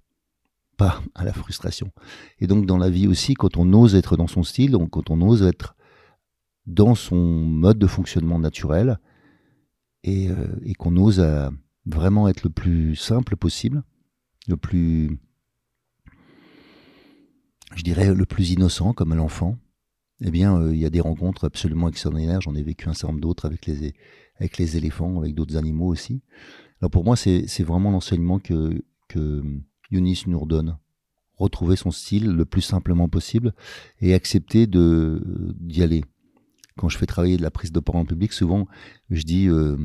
pas 0.76 1.02
à 1.16 1.24
la 1.24 1.34
frustration 1.34 1.92
et 2.40 2.48
donc 2.48 2.66
dans 2.66 2.78
la 2.78 2.90
vie 2.90 3.08
aussi 3.08 3.34
quand 3.34 3.58
on 3.58 3.72
ose 3.74 3.96
être 3.96 4.18
dans 4.18 4.28
son 4.28 4.44
style 4.44 4.78
quand 4.92 5.10
on 5.10 5.22
ose 5.22 5.44
être 5.44 5.76
dans 6.66 6.94
son 6.94 7.16
mode 7.16 7.80
de 7.80 7.88
fonctionnement 7.88 8.38
naturel 8.38 9.00
et, 10.04 10.30
euh, 10.30 10.60
et 10.64 10.74
qu'on 10.74 10.96
ose 10.98 11.20
euh, 11.20 11.50
vraiment 11.86 12.28
être 12.28 12.44
le 12.44 12.50
plus 12.50 12.96
simple 12.96 13.36
possible 13.36 13.84
le 14.48 14.58
plus 14.58 15.20
je 17.76 17.84
dirais 17.84 18.14
le 18.14 18.26
plus 18.26 18.52
innocent 18.52 18.94
comme 18.94 19.14
l'enfant 19.14 19.58
eh 20.22 20.32
bien, 20.32 20.60
euh, 20.60 20.74
il 20.74 20.80
y 20.80 20.86
a 20.86 20.90
des 20.90 21.02
rencontres 21.02 21.46
absolument 21.46 21.90
extraordinaires. 21.90 22.42
J'en 22.42 22.56
ai 22.56 22.64
vécu 22.64 22.90
un 22.90 22.94
certain 22.94 23.10
nombre 23.10 23.22
d'autres 23.22 23.46
avec 23.46 23.66
les, 23.68 24.78
éléphants, 24.78 25.20
avec 25.20 25.36
d'autres 25.36 25.58
animaux 25.58 25.88
aussi. 25.88 26.22
Alors 26.82 26.92
pour 26.92 27.04
moi, 27.04 27.16
c'est 27.16 27.64
vraiment 27.64 27.92
l'enseignement 27.92 28.40
que, 28.40 28.82
que 29.08 29.44
Yunis 29.92 30.24
nous 30.28 30.40
redonne. 30.40 30.78
Retrouver 31.36 31.76
son 31.76 31.92
style 31.92 32.32
le 32.32 32.46
plus 32.46 32.62
simplement 32.62 33.10
possible 33.10 33.54
et 34.02 34.16
accepter 34.16 34.66
d'y 34.66 35.84
aller. 35.84 36.04
Quand 36.78 36.90
je 36.90 36.98
fais 36.98 37.06
travailler 37.06 37.38
de 37.38 37.42
la 37.42 37.52
prise 37.52 37.72
de 37.72 37.80
parole 37.80 38.02
en 38.02 38.06
public, 38.06 38.32
souvent, 38.34 38.68
je 39.10 39.24
dis 39.24 39.48
euh, 39.48 39.78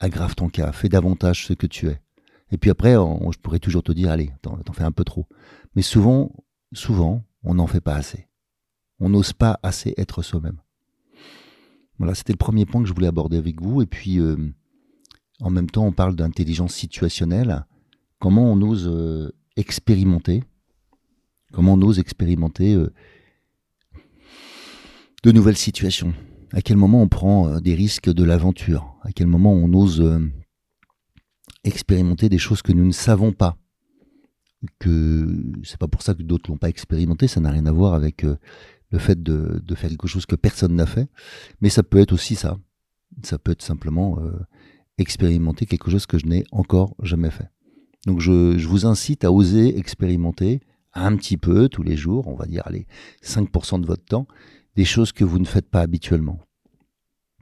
aggrave 0.00 0.34
ton 0.34 0.48
cas, 0.48 0.72
fais 0.72 0.88
davantage 0.88 1.46
ce 1.46 1.52
que 1.52 1.66
tu 1.66 1.88
es. 1.88 2.00
Et 2.50 2.58
puis 2.58 2.68
après, 2.68 2.92
je 2.92 3.38
pourrais 3.38 3.60
toujours 3.60 3.82
te 3.82 3.92
dire, 3.92 4.10
allez, 4.10 4.30
t'en 4.42 4.72
fais 4.72 4.84
un 4.84 4.92
peu 4.92 5.04
trop. 5.04 5.26
Mais 5.74 5.82
souvent, 5.82 6.30
souvent, 6.74 7.24
on 7.44 7.54
n'en 7.54 7.66
fait 7.66 7.80
pas 7.80 7.94
assez 7.94 8.28
on 9.02 9.08
n'ose 9.08 9.32
pas 9.32 9.58
assez 9.64 9.94
être 9.96 10.22
soi-même. 10.22 10.58
Voilà, 11.98 12.14
c'était 12.14 12.32
le 12.32 12.38
premier 12.38 12.66
point 12.66 12.80
que 12.82 12.88
je 12.88 12.94
voulais 12.94 13.08
aborder 13.08 13.36
avec 13.36 13.60
vous. 13.60 13.82
Et 13.82 13.86
puis, 13.86 14.20
euh, 14.20 14.36
en 15.40 15.50
même 15.50 15.68
temps, 15.68 15.84
on 15.84 15.92
parle 15.92 16.14
d'intelligence 16.14 16.72
situationnelle. 16.72 17.66
Comment 18.20 18.44
on 18.44 18.62
ose 18.62 18.88
euh, 18.88 19.32
expérimenter? 19.56 20.44
Comment 21.52 21.74
on 21.74 21.82
ose 21.82 21.98
expérimenter 21.98 22.80
de 25.22 25.32
nouvelles 25.32 25.56
situations? 25.56 26.14
À 26.52 26.60
quel 26.60 26.76
moment 26.76 27.02
on 27.02 27.08
prend 27.08 27.60
des 27.60 27.74
risques 27.74 28.10
de 28.10 28.24
l'aventure? 28.24 28.94
À 29.02 29.12
quel 29.12 29.26
moment 29.26 29.52
on 29.52 29.72
ose 29.72 30.20
expérimenter 31.64 32.28
des 32.28 32.38
choses 32.38 32.62
que 32.62 32.72
nous 32.72 32.84
ne 32.84 32.92
savons 32.92 33.32
pas? 33.32 33.56
Que 34.78 35.26
c'est 35.64 35.78
pas 35.78 35.88
pour 35.88 36.02
ça 36.02 36.14
que 36.14 36.22
d'autres 36.22 36.50
l'ont 36.50 36.58
pas 36.58 36.68
expérimenté, 36.68 37.26
ça 37.26 37.40
n'a 37.40 37.50
rien 37.50 37.66
à 37.66 37.72
voir 37.72 37.94
avec 37.94 38.24
le 38.92 38.98
fait 38.98 39.20
de, 39.22 39.74
faire 39.74 39.90
quelque 39.90 40.06
chose 40.06 40.26
que 40.26 40.36
personne 40.36 40.76
n'a 40.76 40.86
fait, 40.86 41.08
mais 41.60 41.70
ça 41.70 41.82
peut 41.82 41.98
être 41.98 42.12
aussi 42.12 42.36
ça. 42.36 42.58
Ça 43.22 43.38
peut 43.38 43.52
être 43.52 43.62
simplement 43.62 44.18
euh, 44.20 44.32
expérimenter 44.98 45.66
quelque 45.66 45.90
chose 45.90 46.06
que 46.06 46.18
je 46.18 46.26
n'ai 46.26 46.44
encore 46.52 46.94
jamais 47.02 47.30
fait. 47.30 47.50
Donc 48.06 48.20
je, 48.20 48.56
je, 48.58 48.68
vous 48.68 48.86
incite 48.86 49.24
à 49.24 49.32
oser 49.32 49.78
expérimenter 49.78 50.60
un 50.94 51.16
petit 51.16 51.36
peu 51.36 51.68
tous 51.68 51.82
les 51.82 51.96
jours, 51.96 52.28
on 52.28 52.34
va 52.34 52.46
dire 52.46 52.62
allez 52.66 52.86
5% 53.22 53.80
de 53.80 53.86
votre 53.86 54.04
temps, 54.04 54.26
des 54.76 54.84
choses 54.84 55.12
que 55.12 55.24
vous 55.24 55.38
ne 55.38 55.44
faites 55.44 55.68
pas 55.68 55.80
habituellement. 55.80 56.40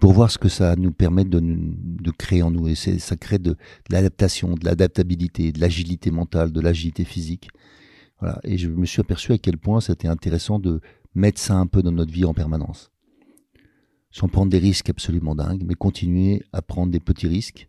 Pour 0.01 0.13
voir 0.13 0.31
ce 0.31 0.39
que 0.39 0.49
ça 0.49 0.77
nous 0.77 0.93
permet 0.93 1.25
de, 1.25 1.41
de 1.41 2.11
créer 2.11 2.43
en 2.43 2.51
nous. 2.51 2.69
Et 2.69 2.75
ça 2.75 3.17
crée 3.17 3.39
de, 3.39 3.57
l'adaptation, 3.91 4.55
de 4.55 4.65
l'adaptabilité, 4.65 5.53
de 5.53 5.61
l'agilité 5.61 6.11
mentale, 6.11 6.53
de 6.53 6.61
l'agilité 6.61 7.05
physique. 7.05 7.51
Voilà. 8.19 8.41
Et 8.45 8.57
je 8.57 8.69
me 8.69 8.87
suis 8.87 9.01
aperçu 9.01 9.33
à 9.33 9.39
quel 9.39 9.59
point 9.59 9.81
c'était 9.81 10.09
intéressant 10.09 10.59
de 10.59 10.81
mettre 11.15 11.41
ça 11.41 11.55
un 11.55 11.67
peu 11.67 11.83
dans 11.83 11.93
notre 11.93 12.13
vie 12.13 12.25
en 12.25 12.35
permanence. 12.35 12.91
Sans 14.11 14.29
prendre 14.29 14.51
des 14.51 14.59
risques 14.59 14.89
absolument 14.89 15.35
dingues, 15.35 15.65
mais 15.65 15.75
continuer 15.75 16.43
à 16.53 16.63
prendre 16.63 16.91
des 16.91 17.01
petits 17.01 17.29
risques, 17.29 17.69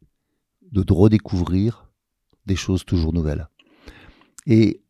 de 0.72 0.84
redécouvrir 0.91 1.91
des 2.46 2.56
choses 2.56 2.86
toujours 2.86 3.13
nouvelles. 3.13 3.48
Et, 4.48 4.82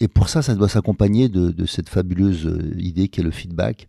et 0.00 0.08
pour 0.08 0.28
ça, 0.28 0.42
ça 0.42 0.54
doit 0.54 0.68
s'accompagner 0.68 1.28
de, 1.28 1.50
de, 1.50 1.66
cette 1.66 1.88
fabuleuse 1.88 2.50
idée 2.76 3.08
qu'est 3.08 3.22
le 3.22 3.30
feedback. 3.30 3.88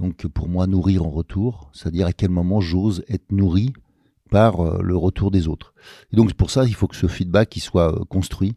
Donc 0.00 0.26
pour 0.26 0.48
moi, 0.48 0.66
nourrir 0.66 1.04
en 1.04 1.10
retour, 1.10 1.70
c'est-à-dire 1.74 2.06
à 2.06 2.12
quel 2.12 2.30
moment 2.30 2.60
j'ose 2.60 3.04
être 3.06 3.30
nourri 3.30 3.74
par 4.30 4.60
euh, 4.60 4.80
le 4.82 4.96
retour 4.96 5.30
des 5.30 5.46
autres. 5.46 5.74
Et 6.12 6.16
donc 6.16 6.32
pour 6.32 6.50
ça, 6.50 6.64
il 6.64 6.74
faut 6.74 6.88
que 6.88 6.96
ce 6.96 7.06
feedback 7.06 7.54
soit 7.60 7.94
euh, 7.94 8.04
construit, 8.06 8.54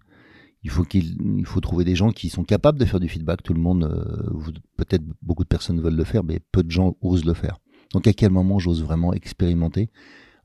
il 0.63 0.71
faut 0.71 1.59
trouver 1.59 1.83
des 1.83 1.95
gens 1.95 2.11
qui 2.11 2.29
sont 2.29 2.45
capables 2.45 2.79
de 2.79 2.85
faire 2.85 3.01
du 3.01 3.09
feedback. 3.09 3.43
Tout 3.43 3.53
le 3.53 3.59
monde, 3.59 3.83
euh, 3.83 4.51
peut-être 4.77 5.03
beaucoup 5.21 5.43
de 5.43 5.49
personnes 5.49 5.81
veulent 5.81 5.97
le 5.97 6.05
faire, 6.05 6.23
mais 6.23 6.39
peu 6.53 6.63
de 6.63 6.71
gens 6.71 6.95
osent 7.01 7.25
le 7.25 7.33
faire. 7.33 7.59
Donc 7.91 8.07
à 8.07 8.13
quel 8.13 8.31
moment 8.31 8.59
j'ose 8.59 8.81
vraiment 8.81 9.11
expérimenter 9.11 9.89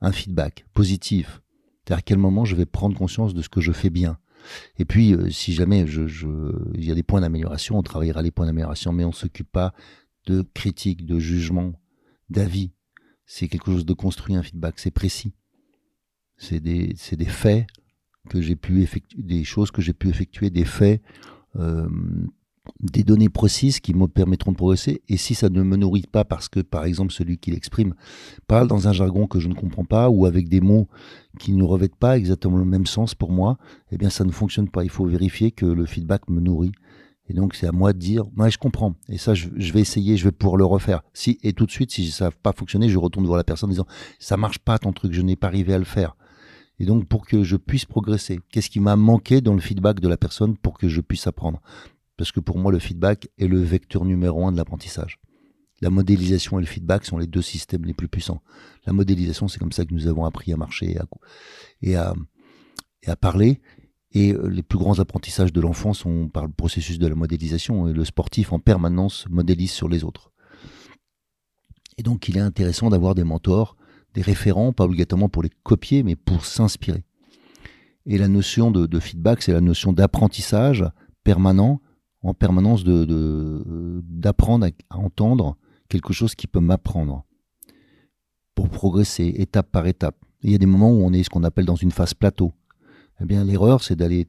un 0.00 0.10
feedback 0.10 0.66
positif? 0.74 1.40
C'est-à-dire 1.84 2.00
à 2.00 2.02
quel 2.02 2.18
moment 2.18 2.44
je 2.44 2.56
vais 2.56 2.66
prendre 2.66 2.98
conscience 2.98 3.32
de 3.32 3.42
ce 3.42 3.48
que 3.48 3.60
je 3.60 3.70
fais 3.70 3.90
bien? 3.90 4.18
Et 4.78 4.84
puis, 4.84 5.14
si 5.30 5.52
jamais 5.52 5.84
il 5.84 6.84
y 6.84 6.90
a 6.90 6.94
des 6.94 7.02
points 7.04 7.20
d'amélioration, 7.20 7.78
on 7.78 7.82
travaillera 7.82 8.22
les 8.22 8.30
points 8.30 8.46
d'amélioration, 8.46 8.92
mais 8.92 9.04
on 9.04 9.12
s'occupe 9.12 9.50
pas 9.50 9.72
de 10.28 10.42
critique, 10.54 11.06
de 11.06 11.18
jugement, 11.18 11.72
d'avis. 12.28 12.72
C'est 13.24 13.48
quelque 13.48 13.72
chose 13.72 13.86
de 13.86 13.94
construit, 13.94 14.36
un 14.36 14.42
feedback, 14.42 14.78
c'est 14.78 14.90
précis. 14.90 15.32
C'est 16.36 16.60
des, 16.60 16.94
faits 17.26 17.66
que 18.28 18.40
j'ai 18.40 18.54
pu 18.54 18.86
des 19.16 19.42
choses 19.42 19.70
que 19.70 19.82
j'ai 19.82 19.92
pu 19.92 20.08
effectuer, 20.08 20.50
des 20.50 20.64
faits, 20.64 21.02
euh, 21.56 21.88
des 22.80 23.02
données 23.02 23.30
précises 23.30 23.80
qui 23.80 23.94
me 23.94 24.06
permettront 24.06 24.52
de 24.52 24.56
progresser. 24.56 25.02
Et 25.08 25.16
si 25.16 25.34
ça 25.34 25.48
ne 25.48 25.62
me 25.62 25.76
nourrit 25.76 26.06
pas 26.10 26.24
parce 26.24 26.48
que, 26.48 26.60
par 26.60 26.84
exemple, 26.84 27.12
celui 27.12 27.38
qui 27.38 27.50
l'exprime 27.50 27.94
parle 28.46 28.68
dans 28.68 28.86
un 28.86 28.92
jargon 28.92 29.26
que 29.26 29.40
je 29.40 29.48
ne 29.48 29.54
comprends 29.54 29.84
pas 29.84 30.10
ou 30.10 30.26
avec 30.26 30.48
des 30.48 30.60
mots 30.60 30.88
qui 31.38 31.52
ne 31.52 31.64
revêtent 31.64 31.96
pas 31.96 32.16
exactement 32.18 32.58
le 32.58 32.64
même 32.64 32.86
sens 32.86 33.14
pour 33.14 33.32
moi, 33.32 33.58
eh 33.90 33.96
bien, 33.96 34.10
ça 34.10 34.24
ne 34.24 34.30
fonctionne 34.30 34.68
pas. 34.68 34.84
Il 34.84 34.90
faut 34.90 35.06
vérifier 35.06 35.50
que 35.50 35.66
le 35.66 35.86
feedback 35.86 36.28
me 36.28 36.40
nourrit 36.40 36.72
Et 37.28 37.34
donc, 37.34 37.54
c'est 37.54 37.66
à 37.66 37.72
moi 37.72 37.92
de 37.92 37.98
dire, 37.98 38.24
moi, 38.34 38.48
je 38.48 38.56
comprends. 38.56 38.94
Et 39.08 39.18
ça, 39.18 39.34
je, 39.34 39.48
vais 39.48 39.80
essayer, 39.80 40.16
je 40.16 40.24
vais 40.24 40.32
pouvoir 40.32 40.56
le 40.56 40.64
refaire. 40.64 41.02
Si, 41.12 41.38
et 41.42 41.52
tout 41.52 41.66
de 41.66 41.70
suite, 41.70 41.90
si 41.90 42.10
ça 42.10 42.26
n'a 42.26 42.30
pas 42.30 42.52
fonctionné, 42.52 42.88
je 42.88 42.98
retourne 42.98 43.26
voir 43.26 43.36
la 43.36 43.44
personne 43.44 43.68
en 43.68 43.72
disant, 43.72 43.86
ça 44.18 44.36
marche 44.36 44.58
pas 44.58 44.78
ton 44.78 44.92
truc, 44.92 45.12
je 45.12 45.20
n'ai 45.20 45.36
pas 45.36 45.48
arrivé 45.48 45.74
à 45.74 45.78
le 45.78 45.84
faire. 45.84 46.16
Et 46.78 46.86
donc, 46.86 47.06
pour 47.06 47.26
que 47.26 47.42
je 47.42 47.56
puisse 47.56 47.84
progresser, 47.84 48.40
qu'est-ce 48.50 48.70
qui 48.70 48.80
m'a 48.80 48.96
manqué 48.96 49.40
dans 49.40 49.54
le 49.54 49.60
feedback 49.60 50.00
de 50.00 50.08
la 50.08 50.16
personne 50.16 50.56
pour 50.56 50.78
que 50.78 50.88
je 50.88 51.00
puisse 51.00 51.26
apprendre? 51.26 51.60
Parce 52.16 52.32
que 52.32 52.40
pour 52.40 52.58
moi, 52.58 52.72
le 52.72 52.78
feedback 52.78 53.28
est 53.38 53.46
le 53.46 53.60
vecteur 53.60 54.04
numéro 54.04 54.46
un 54.46 54.52
de 54.52 54.56
l'apprentissage. 54.56 55.20
La 55.80 55.90
modélisation 55.90 56.58
et 56.58 56.62
le 56.62 56.66
feedback 56.66 57.04
sont 57.04 57.18
les 57.18 57.26
deux 57.26 57.42
systèmes 57.42 57.84
les 57.84 57.94
plus 57.94 58.08
puissants. 58.08 58.42
La 58.86 58.92
modélisation, 58.92 59.48
c'est 59.48 59.58
comme 59.58 59.72
ça 59.72 59.84
que 59.84 59.92
nous 59.94 60.06
avons 60.06 60.24
appris 60.24 60.52
à 60.52 60.56
marcher 60.56 60.96
et 61.82 61.94
à, 61.94 62.14
et 63.02 63.10
à 63.10 63.16
parler. 63.16 63.60
Et 64.12 64.32
euh, 64.32 64.48
les 64.48 64.62
plus 64.62 64.78
grands 64.78 64.98
apprentissages 65.00 65.52
de 65.52 65.60
l'enfant 65.60 65.92
sont 65.92 66.28
par 66.28 66.46
le 66.46 66.52
processus 66.52 66.98
de 66.98 67.06
la 67.06 67.14
modélisation. 67.14 67.88
Et 67.88 67.92
le 67.92 68.04
sportif 68.04 68.52
en 68.52 68.58
permanence 68.58 69.26
modélise 69.28 69.70
sur 69.70 69.88
les 69.88 70.04
autres. 70.04 70.30
Et 71.98 72.02
donc 72.02 72.28
il 72.28 72.36
est 72.36 72.40
intéressant 72.40 72.90
d'avoir 72.90 73.14
des 73.14 73.24
mentors, 73.24 73.76
des 74.14 74.22
référents, 74.22 74.72
pas 74.72 74.84
obligatoirement 74.84 75.28
pour 75.28 75.42
les 75.42 75.50
copier, 75.62 76.02
mais 76.02 76.16
pour 76.16 76.44
s'inspirer. 76.44 77.04
Et 78.06 78.16
la 78.16 78.28
notion 78.28 78.70
de, 78.70 79.00
feedback, 79.00 79.42
c'est 79.42 79.52
la 79.52 79.60
notion 79.60 79.92
d'apprentissage 79.92 80.84
permanent, 81.24 81.82
en 82.22 82.32
permanence 82.32 82.82
d'apprendre 82.84 84.66
de, 84.66 84.72
à, 84.88 84.98
entendre 84.98 85.56
quelque 85.88 86.12
chose 86.12 86.34
qui 86.34 86.46
peut 86.46 86.60
m'apprendre 86.60 87.24
pour 88.54 88.70
progresser 88.70 89.26
étape 89.36 89.70
par 89.70 89.86
étape. 89.86 90.16
il 90.42 90.50
y 90.50 90.54
a 90.54 90.58
des 90.58 90.66
moments 90.66 90.90
où 90.90 91.02
on 91.02 91.12
est 91.12 91.22
ce 91.22 91.30
qu'on 91.30 91.44
appelle 91.44 91.66
dans 91.66 91.76
une 91.76 91.90
phase 91.90 92.14
plateau 92.14 92.52
eh 93.20 93.24
bien 93.24 93.44
l'erreur 93.44 93.82
c'est 93.82 93.96
d'aller 93.96 94.28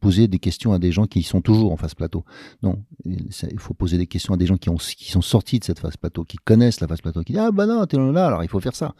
poser 0.00 0.28
des 0.28 0.38
questions 0.38 0.72
à 0.72 0.78
des 0.78 0.92
gens 0.92 1.06
qui 1.06 1.22
sont 1.22 1.40
toujours 1.40 1.72
en 1.72 1.76
phase 1.76 1.94
plateau. 1.94 2.24
Non, 2.62 2.84
il 3.04 3.58
faut 3.58 3.74
poser 3.74 3.98
des 3.98 4.06
questions 4.06 4.34
à 4.34 4.36
des 4.36 4.46
gens 4.46 4.56
qui, 4.56 4.68
ont, 4.68 4.76
qui 4.76 5.10
sont 5.10 5.22
sortis 5.22 5.58
de 5.58 5.64
cette 5.64 5.78
phase 5.78 5.96
plateau, 5.96 6.24
qui 6.24 6.36
connaissent 6.36 6.80
la 6.80 6.88
phase 6.88 7.00
plateau, 7.00 7.22
qui 7.22 7.32
disent 7.32 7.42
ah 7.42 7.50
bah 7.50 7.66
non 7.66 7.84
t'es 7.86 7.96
là 7.96 8.26
alors 8.26 8.44
il 8.44 8.48
faut 8.48 8.60
faire 8.60 8.76
ça. 8.76 8.94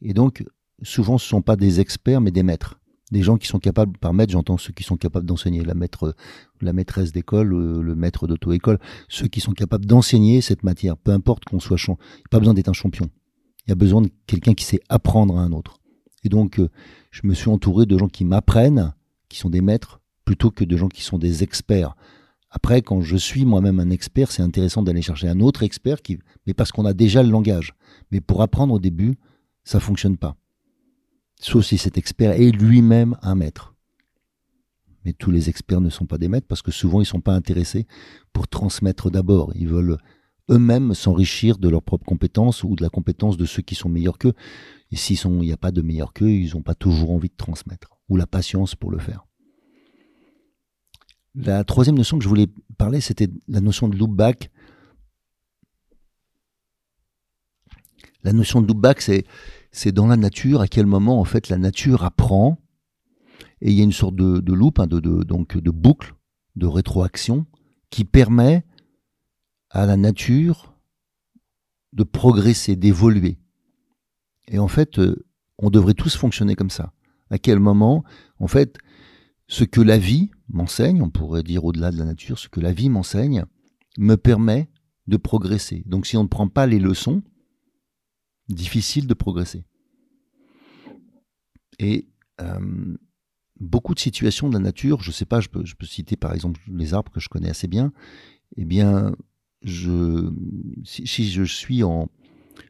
Et 0.00 0.14
donc 0.14 0.44
souvent 0.82 1.18
ce 1.18 1.28
sont 1.28 1.42
pas 1.42 1.56
des 1.56 1.80
experts 1.80 2.20
mais 2.20 2.30
des 2.30 2.42
maîtres, 2.42 2.80
des 3.10 3.22
gens 3.22 3.36
qui 3.36 3.46
sont 3.46 3.58
capables 3.58 3.98
par 3.98 4.14
maître 4.14 4.32
j'entends 4.32 4.58
ceux 4.58 4.72
qui 4.72 4.84
sont 4.84 4.96
capables 4.96 5.26
d'enseigner, 5.26 5.62
la 5.62 5.74
maître, 5.74 6.14
la 6.60 6.72
maîtresse 6.72 7.12
d'école, 7.12 7.48
le, 7.48 7.94
maître 7.94 8.26
d'auto-école, 8.26 8.78
ceux 9.08 9.28
qui 9.28 9.40
sont 9.40 9.52
capables 9.52 9.86
d'enseigner 9.86 10.40
cette 10.40 10.62
matière, 10.62 10.96
peu 10.96 11.12
importe 11.12 11.44
qu'on 11.44 11.60
soit 11.60 11.76
champion, 11.76 12.04
pas 12.30 12.38
besoin 12.38 12.54
d'être 12.54 12.68
un 12.68 12.74
champion. 12.74 13.08
Il 13.66 13.70
y 13.70 13.72
a 13.72 13.76
besoin 13.76 14.02
de 14.02 14.10
quelqu'un 14.26 14.54
qui 14.54 14.64
sait 14.64 14.80
apprendre 14.88 15.38
à 15.38 15.42
un 15.42 15.52
autre. 15.52 15.81
Et 16.24 16.28
donc, 16.28 16.58
euh, 16.58 16.68
je 17.10 17.22
me 17.24 17.34
suis 17.34 17.48
entouré 17.48 17.86
de 17.86 17.98
gens 17.98 18.08
qui 18.08 18.24
m'apprennent, 18.24 18.94
qui 19.28 19.38
sont 19.38 19.50
des 19.50 19.60
maîtres, 19.60 20.00
plutôt 20.24 20.50
que 20.50 20.64
de 20.64 20.76
gens 20.76 20.88
qui 20.88 21.02
sont 21.02 21.18
des 21.18 21.42
experts. 21.42 21.94
Après, 22.50 22.82
quand 22.82 23.00
je 23.00 23.16
suis 23.16 23.44
moi-même 23.44 23.80
un 23.80 23.90
expert, 23.90 24.30
c'est 24.30 24.42
intéressant 24.42 24.82
d'aller 24.82 25.02
chercher 25.02 25.28
un 25.28 25.40
autre 25.40 25.62
expert, 25.62 25.98
mais 26.46 26.54
parce 26.54 26.70
qu'on 26.70 26.84
a 26.84 26.92
déjà 26.92 27.22
le 27.22 27.30
langage. 27.30 27.74
Mais 28.10 28.20
pour 28.20 28.42
apprendre 28.42 28.74
au 28.74 28.78
début, 28.78 29.14
ça 29.64 29.80
fonctionne 29.80 30.16
pas. 30.16 30.36
Sauf 31.40 31.64
si 31.64 31.78
cet 31.78 31.96
expert 31.98 32.32
est 32.32 32.50
lui-même 32.50 33.16
un 33.22 33.34
maître. 33.34 33.74
Mais 35.04 35.12
tous 35.12 35.30
les 35.30 35.48
experts 35.48 35.80
ne 35.80 35.90
sont 35.90 36.06
pas 36.06 36.18
des 36.18 36.28
maîtres 36.28 36.46
parce 36.46 36.62
que 36.62 36.70
souvent 36.70 37.00
ils 37.00 37.06
sont 37.06 37.20
pas 37.20 37.34
intéressés 37.34 37.86
pour 38.32 38.46
transmettre 38.46 39.10
d'abord. 39.10 39.52
Ils 39.56 39.66
veulent 39.66 39.98
eux-mêmes 40.50 40.94
s'enrichir 40.94 41.58
de 41.58 41.68
leurs 41.68 41.82
propres 41.82 42.04
compétences 42.04 42.62
ou 42.62 42.76
de 42.76 42.82
la 42.82 42.90
compétence 42.90 43.36
de 43.36 43.44
ceux 43.44 43.62
qui 43.62 43.74
sont 43.74 43.88
meilleurs 43.88 44.18
qu'eux. 44.18 44.34
Et 44.92 44.96
s'il 44.96 45.18
n'y 45.38 45.52
a 45.52 45.56
pas 45.56 45.72
de 45.72 45.82
meilleurs 45.82 46.12
qu'eux, 46.12 46.30
ils 46.30 46.54
n'ont 46.54 46.62
pas 46.62 46.74
toujours 46.74 47.10
envie 47.10 47.30
de 47.30 47.36
transmettre 47.36 47.98
ou 48.08 48.16
la 48.16 48.26
patience 48.26 48.74
pour 48.74 48.90
le 48.90 48.98
faire. 48.98 49.26
La 51.34 51.64
troisième 51.64 51.96
notion 51.96 52.18
que 52.18 52.24
je 52.24 52.28
voulais 52.28 52.48
parler, 52.76 53.00
c'était 53.00 53.28
la 53.48 53.62
notion 53.62 53.88
de 53.88 53.96
loop 53.96 54.10
back. 54.10 54.50
La 58.22 58.34
notion 58.34 58.60
de 58.60 58.68
loop 58.68 58.76
back, 58.76 59.00
c'est, 59.00 59.24
c'est 59.70 59.92
dans 59.92 60.06
la 60.06 60.18
nature, 60.18 60.60
à 60.60 60.68
quel 60.68 60.84
moment 60.84 61.18
en 61.18 61.24
fait 61.24 61.48
la 61.48 61.56
nature 61.56 62.04
apprend, 62.04 62.58
et 63.62 63.70
il 63.70 63.78
y 63.78 63.80
a 63.80 63.84
une 63.84 63.92
sorte 63.92 64.16
de, 64.16 64.52
loop, 64.52 64.78
hein, 64.78 64.86
donc 64.86 65.56
de 65.56 65.70
boucle, 65.70 66.14
de 66.56 66.66
rétroaction, 66.66 67.46
qui 67.88 68.04
permet 68.04 68.66
à 69.70 69.86
la 69.86 69.96
nature 69.96 70.74
de 71.94 72.02
progresser, 72.02 72.76
d'évoluer. 72.76 73.38
Et 74.52 74.58
en 74.58 74.68
fait, 74.68 74.98
euh, 74.98 75.24
on 75.58 75.70
devrait 75.70 75.94
tous 75.94 76.14
fonctionner 76.14 76.54
comme 76.54 76.70
ça. 76.70 76.92
À 77.30 77.38
quel 77.38 77.58
moment, 77.58 78.04
en 78.38 78.46
fait, 78.46 78.78
ce 79.48 79.64
que 79.64 79.80
la 79.80 79.98
vie 79.98 80.30
m'enseigne, 80.48 81.02
on 81.02 81.10
pourrait 81.10 81.42
dire 81.42 81.64
au-delà 81.64 81.90
de 81.90 81.98
la 81.98 82.04
nature, 82.04 82.38
ce 82.38 82.48
que 82.48 82.60
la 82.60 82.72
vie 82.72 82.90
m'enseigne, 82.90 83.44
me 83.98 84.16
permet 84.16 84.70
de 85.08 85.16
progresser. 85.16 85.82
Donc 85.86 86.06
si 86.06 86.16
on 86.16 86.22
ne 86.22 86.28
prend 86.28 86.48
pas 86.48 86.66
les 86.66 86.78
leçons, 86.78 87.22
difficile 88.48 89.06
de 89.06 89.14
progresser. 89.14 89.64
Et 91.78 92.08
euh, 92.40 92.96
beaucoup 93.58 93.94
de 93.94 94.00
situations 94.00 94.48
de 94.48 94.54
la 94.54 94.60
nature, 94.60 95.02
je 95.02 95.08
ne 95.08 95.14
sais 95.14 95.24
pas, 95.24 95.40
je 95.40 95.48
peux, 95.48 95.64
citer 95.86 96.16
par 96.16 96.34
exemple 96.34 96.60
les 96.68 96.92
arbres 96.92 97.10
que 97.10 97.20
je 97.20 97.30
connais 97.30 97.48
assez 97.48 97.68
bien, 97.68 97.92
eh 98.56 98.66
bien, 98.66 99.16
si, 99.64 101.30
je 101.30 101.42
suis 101.44 101.82
en, 101.82 102.10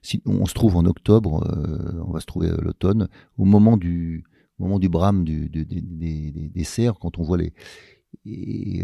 si 0.03 0.23
on 0.27 0.47
se 0.47 0.55
trouve 0.55 0.77
en 0.77 0.85
octobre, 0.85 1.45
euh, 1.47 2.03
on 2.07 2.11
va 2.11 2.21
se 2.21 2.27
trouver 2.27 2.49
à 2.49 2.57
l'automne, 2.57 3.09
au 3.39 3.45
moment 3.45 3.77
du, 3.77 4.25
moment 4.59 4.79
du 4.79 4.89
brame 4.89 5.25
des, 5.25 6.65
cerfs, 6.65 6.99
quand 7.01 7.19
on 7.19 7.23
voit 7.23 7.39
les, 7.39 7.53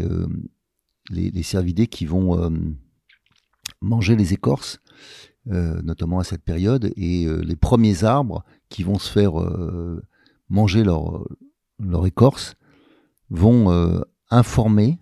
euh, 0.01 0.27
les, 1.09 1.43
cervidés 1.43 1.87
qui 1.87 2.05
vont 2.05 2.41
euh, 2.41 2.49
manger 3.81 4.15
les 4.15 4.33
écorces, 4.33 4.79
notamment 5.45 6.19
à 6.19 6.23
cette 6.23 6.43
période, 6.43 6.91
et 6.95 7.25
les 7.25 7.55
premiers 7.55 8.03
arbres 8.03 8.43
qui 8.69 8.83
vont 8.83 8.99
se 8.99 9.11
faire 9.11 9.33
manger 10.47 10.83
leur, 10.83 11.25
leur 11.79 12.05
écorce 12.05 12.55
vont 13.31 14.03
informer 14.29 14.99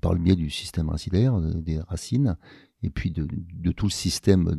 par 0.00 0.14
le 0.14 0.20
biais 0.20 0.36
du 0.36 0.50
système 0.50 0.88
racinaire, 0.88 1.34
euh, 1.34 1.52
des 1.54 1.78
racines, 1.80 2.36
et 2.84 2.90
puis 2.90 3.10
de, 3.10 3.26
tout 3.72 3.86
le 3.86 3.90
système 3.90 4.54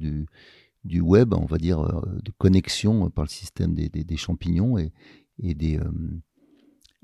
du, 0.84 1.00
web, 1.00 1.34
on 1.34 1.46
va 1.46 1.58
dire, 1.58 1.80
euh, 1.80 2.20
de 2.24 2.32
connexion 2.32 3.10
par 3.12 3.24
le 3.24 3.30
système 3.30 3.76
des, 3.76 4.18
champignons 4.18 4.78
et, 4.78 4.92
et 5.38 5.54
des, 5.54 5.80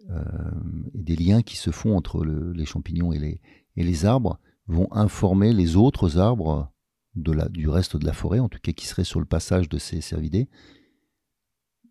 euh, 0.09 1.15
liens 1.19 1.43
qui 1.43 1.57
se 1.57 1.69
font 1.69 1.95
entre 1.95 2.25
les 2.25 2.65
champignons 2.65 3.13
et 3.13 3.39
les, 3.75 4.05
arbres 4.05 4.39
vont 4.67 4.91
informer 4.91 5.53
les 5.53 5.75
autres 5.75 6.17
arbres 6.17 6.71
du 7.15 7.67
reste 7.67 7.97
de 7.97 8.05
la 8.05 8.13
forêt, 8.13 8.39
en 8.39 8.49
tout 8.49 8.59
cas 8.61 8.71
qui 8.71 8.87
seraient 8.87 9.03
sur 9.03 9.19
le 9.19 9.25
passage 9.25 9.69
de 9.69 9.77
ces 9.77 10.01
cervidés, 10.01 10.49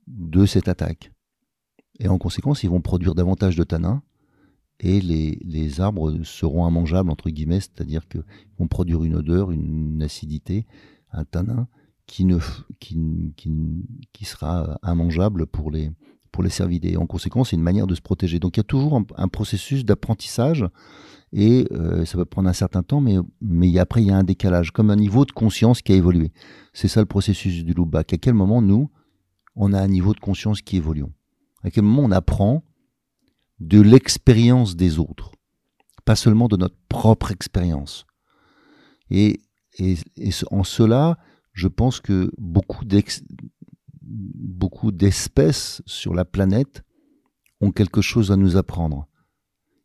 de 0.09 0.47
cette 0.47 0.66
attaque. 0.66 1.12
Et 2.01 2.09
en 2.09 2.19
conséquence, 2.19 2.64
ils 2.64 2.71
vont 2.71 2.81
produire 2.81 3.14
davantage 3.14 3.55
de 3.55 3.62
tanins 3.62 4.03
et 4.81 5.01
les, 5.01 5.81
arbres 5.81 6.25
seront 6.25 6.66
immangeables, 6.66 7.11
entre 7.11 7.29
guillemets, 7.29 7.61
c'est-à-dire 7.61 8.09
qu'ils 8.09 8.25
vont 8.59 8.66
produire 8.66 9.05
une 9.05 9.14
odeur, 9.14 9.51
une 9.51 10.03
acidité, 10.03 10.66
un 11.12 11.25
tanin 11.25 11.69
qui, 12.07 12.25
ne, 12.25 12.38
qui, 12.79 12.99
qui, 14.12 14.25
sera 14.25 14.79
immangeable 14.83 15.47
pour 15.47 15.71
les, 15.71 15.90
pour 16.33 16.43
les 16.43 16.51
cervidés. 16.51 16.97
En 16.97 17.07
conséquence, 17.07 17.51
c'est 17.51 17.57
une 17.57 17.62
manière 17.62 17.87
de 17.87 17.95
se 17.95 18.01
protéger. 18.01 18.38
Donc 18.38 18.57
il 18.57 18.61
y 18.61 18.62
a 18.62 18.64
toujours 18.64 19.01
un, 19.16 19.29
processus 19.29 19.85
d'apprentissage 19.85 20.66
et 21.33 21.69
euh, 21.73 22.07
ça 22.07 22.16
va 22.16 22.25
prendre 22.25 22.49
un 22.49 22.55
certain 22.55 22.83
temps, 22.83 23.03
mais, 23.03 23.16
mais 23.43 23.79
après 23.79 24.03
il 24.03 24.09
y 24.09 24.11
a 24.11 24.16
un 24.16 24.25
décalage, 24.25 24.73
comme 24.73 24.90
un 24.90 24.97
niveau 24.97 25.27
de 25.27 25.33
conscience 25.33 25.83
qui 25.83 25.93
a 25.93 25.97
évolué. 25.97 26.33
C'est 26.73 26.88
ça 26.88 27.01
le 27.01 27.07
processus 27.07 27.64
du 27.64 27.75
loopback. 27.75 28.14
À 28.14 28.19
quel 28.19 28.35
moment, 28.35 28.62
nous, 28.62 28.90
on 29.57 29.75
a 29.75 29.81
un 29.81 29.88
niveau 29.88 30.14
de 30.14 30.21
conscience 30.21 30.62
qui 30.62 30.79
évolue? 30.79 31.05
À 31.62 31.71
quel 31.71 31.85
moment 31.85 32.05
on 32.05 32.11
apprend 32.11 32.64
de 33.61 33.81
l'expérience 33.81 34.75
des 34.75 34.99
autres, 34.99 35.33
pas 36.05 36.16
seulement 36.16 36.49
de 36.49 36.57
notre 36.57 36.79
propre 36.88 37.31
expérience. 37.31 38.07
Et, 39.11 39.40
en 40.51 40.64
cela, 40.64 41.18
je 41.53 41.68
pense 41.68 42.01
que 42.01 42.33
beaucoup 42.38 42.85
d'espèces 44.90 45.83
sur 45.87 46.14
la 46.14 46.25
planète 46.25 46.83
ont 47.61 47.70
quelque 47.70 48.01
chose 48.01 48.33
à 48.33 48.37
nous 48.37 48.57
apprendre. 48.57 49.07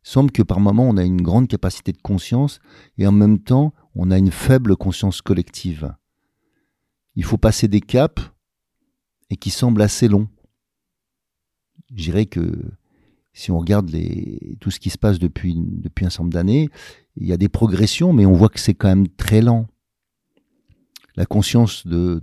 Il 0.04 0.08
semble 0.08 0.30
que 0.30 0.42
par 0.42 0.60
moments 0.60 0.88
on 0.88 0.96
a 0.96 1.04
une 1.04 1.20
grande 1.20 1.48
capacité 1.48 1.92
de 1.92 2.00
conscience 2.00 2.60
et 2.96 3.06
en 3.06 3.12
même 3.12 3.40
temps 3.40 3.74
on 3.94 4.10
a 4.10 4.18
une 4.18 4.30
faible 4.30 4.76
conscience 4.76 5.20
collective. 5.20 5.94
Il 7.16 7.24
faut 7.24 7.38
passer 7.38 7.66
des 7.66 7.80
caps 7.80 8.22
et 9.30 9.36
qui 9.36 9.50
semblent 9.50 9.82
assez 9.82 10.06
longs. 10.06 10.28
Je 11.90 12.04
dirais 12.04 12.26
que 12.26 12.62
si 13.36 13.50
on 13.50 13.58
regarde 13.58 13.90
les, 13.90 14.56
tout 14.60 14.70
ce 14.70 14.80
qui 14.80 14.88
se 14.88 14.96
passe 14.96 15.18
depuis, 15.18 15.54
depuis 15.58 16.06
un 16.06 16.10
certain 16.10 16.24
nombre 16.24 16.32
d'années, 16.32 16.70
il 17.16 17.26
y 17.26 17.34
a 17.34 17.36
des 17.36 17.50
progressions, 17.50 18.14
mais 18.14 18.24
on 18.24 18.32
voit 18.32 18.48
que 18.48 18.58
c'est 18.58 18.72
quand 18.72 18.88
même 18.88 19.08
très 19.08 19.42
lent. 19.42 19.66
la 21.16 21.26
conscience 21.26 21.86
de, 21.86 22.18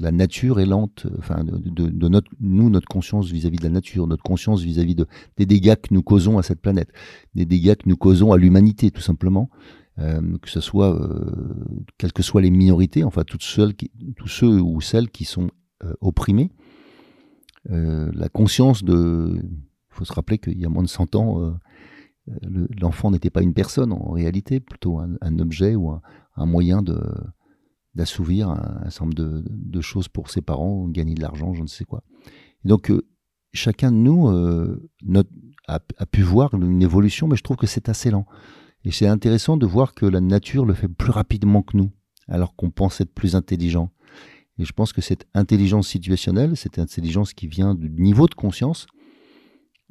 la 0.00 0.12
nature 0.12 0.60
est 0.60 0.66
lente. 0.66 1.08
Enfin, 1.18 1.42
de, 1.42 2.08
notre, 2.08 2.30
nous, 2.38 2.70
notre 2.70 2.86
conscience 2.86 3.32
vis-à-vis 3.32 3.58
de 3.58 3.64
la 3.64 3.70
nature, 3.70 4.06
notre 4.06 4.22
conscience 4.22 4.62
vis-à-vis 4.62 4.94
de, 4.94 5.08
des 5.36 5.44
dégâts 5.44 5.74
que 5.74 5.92
nous 5.92 6.04
causons 6.04 6.38
à 6.38 6.44
cette 6.44 6.60
planète, 6.60 6.92
des 7.34 7.46
dégâts 7.46 7.74
que 7.74 7.88
nous 7.88 7.96
causons 7.96 8.32
à 8.32 8.38
l'humanité, 8.38 8.92
tout 8.92 9.02
simplement. 9.02 9.50
Euh, 9.98 10.38
que 10.38 10.50
ce 10.50 10.60
soit, 10.60 10.94
euh, 10.94 11.54
quelles 11.98 12.12
que 12.12 12.22
soient 12.22 12.42
les 12.42 12.50
minorités, 12.50 13.02
enfin, 13.02 13.22
toutes 13.24 13.42
celles 13.42 13.74
qui, 13.74 13.90
tous 14.16 14.28
ceux 14.28 14.60
ou 14.60 14.80
celles 14.80 15.08
qui 15.10 15.24
sont 15.24 15.50
euh, 15.82 15.94
opprimés. 16.00 16.52
la 17.68 18.28
conscience 18.28 18.84
de. 18.84 19.42
Il 19.94 19.98
faut 19.98 20.04
se 20.04 20.12
rappeler 20.12 20.38
qu'il 20.38 20.58
y 20.58 20.66
a 20.66 20.68
moins 20.68 20.82
de 20.82 20.88
100 20.88 21.14
ans, 21.14 21.56
l'enfant 22.80 23.10
n'était 23.10 23.30
pas 23.30 23.42
une 23.42 23.54
personne 23.54 23.92
en 23.92 24.10
réalité, 24.10 24.60
plutôt 24.60 24.98
un, 24.98 25.38
objet 25.38 25.76
ou 25.76 25.90
un 25.90 26.46
moyen 26.46 26.82
d'assouvir 27.94 28.48
un, 28.50 28.90
certain 28.90 29.04
nombre 29.04 29.42
de, 29.48 29.80
choses 29.80 30.08
pour 30.08 30.30
ses 30.30 30.40
parents, 30.40 30.88
gagner 30.88 31.14
de 31.14 31.20
l'argent, 31.20 31.54
je 31.54 31.62
ne 31.62 31.68
sais 31.68 31.84
quoi. 31.84 32.02
donc, 32.64 32.90
euh, 32.90 33.02
chacun 33.52 33.92
de 33.92 33.96
nous 33.96 34.28
euh, 34.28 34.90
a, 35.68 35.78
pu 36.10 36.22
voir 36.22 36.54
une 36.54 36.82
évolution, 36.82 37.28
mais 37.28 37.36
je 37.36 37.42
trouve 37.42 37.56
que 37.56 37.66
c'est 37.66 37.88
assez 37.88 38.10
lent. 38.10 38.26
Et 38.84 38.90
c'est 38.90 39.06
intéressant 39.06 39.56
de 39.56 39.64
voir 39.64 39.94
que 39.94 40.04
la 40.04 40.20
nature 40.20 40.66
le 40.66 40.74
fait 40.74 40.88
plus 40.88 41.10
rapidement 41.10 41.62
que 41.62 41.76
nous, 41.76 41.90
alors 42.28 42.54
qu'on 42.54 42.70
pense 42.70 43.00
être 43.00 43.14
plus 43.14 43.34
intelligent. 43.34 43.90
Et 44.58 44.64
je 44.64 44.72
pense 44.72 44.92
que 44.92 45.00
cette 45.00 45.26
intelligence 45.34 45.88
situationnelle, 45.88 46.56
cette 46.56 46.78
intelligence 46.78 47.32
qui 47.32 47.46
vient 47.46 47.74
du 47.74 47.88
niveau 47.90 48.26
de 48.26 48.34
conscience, 48.34 48.86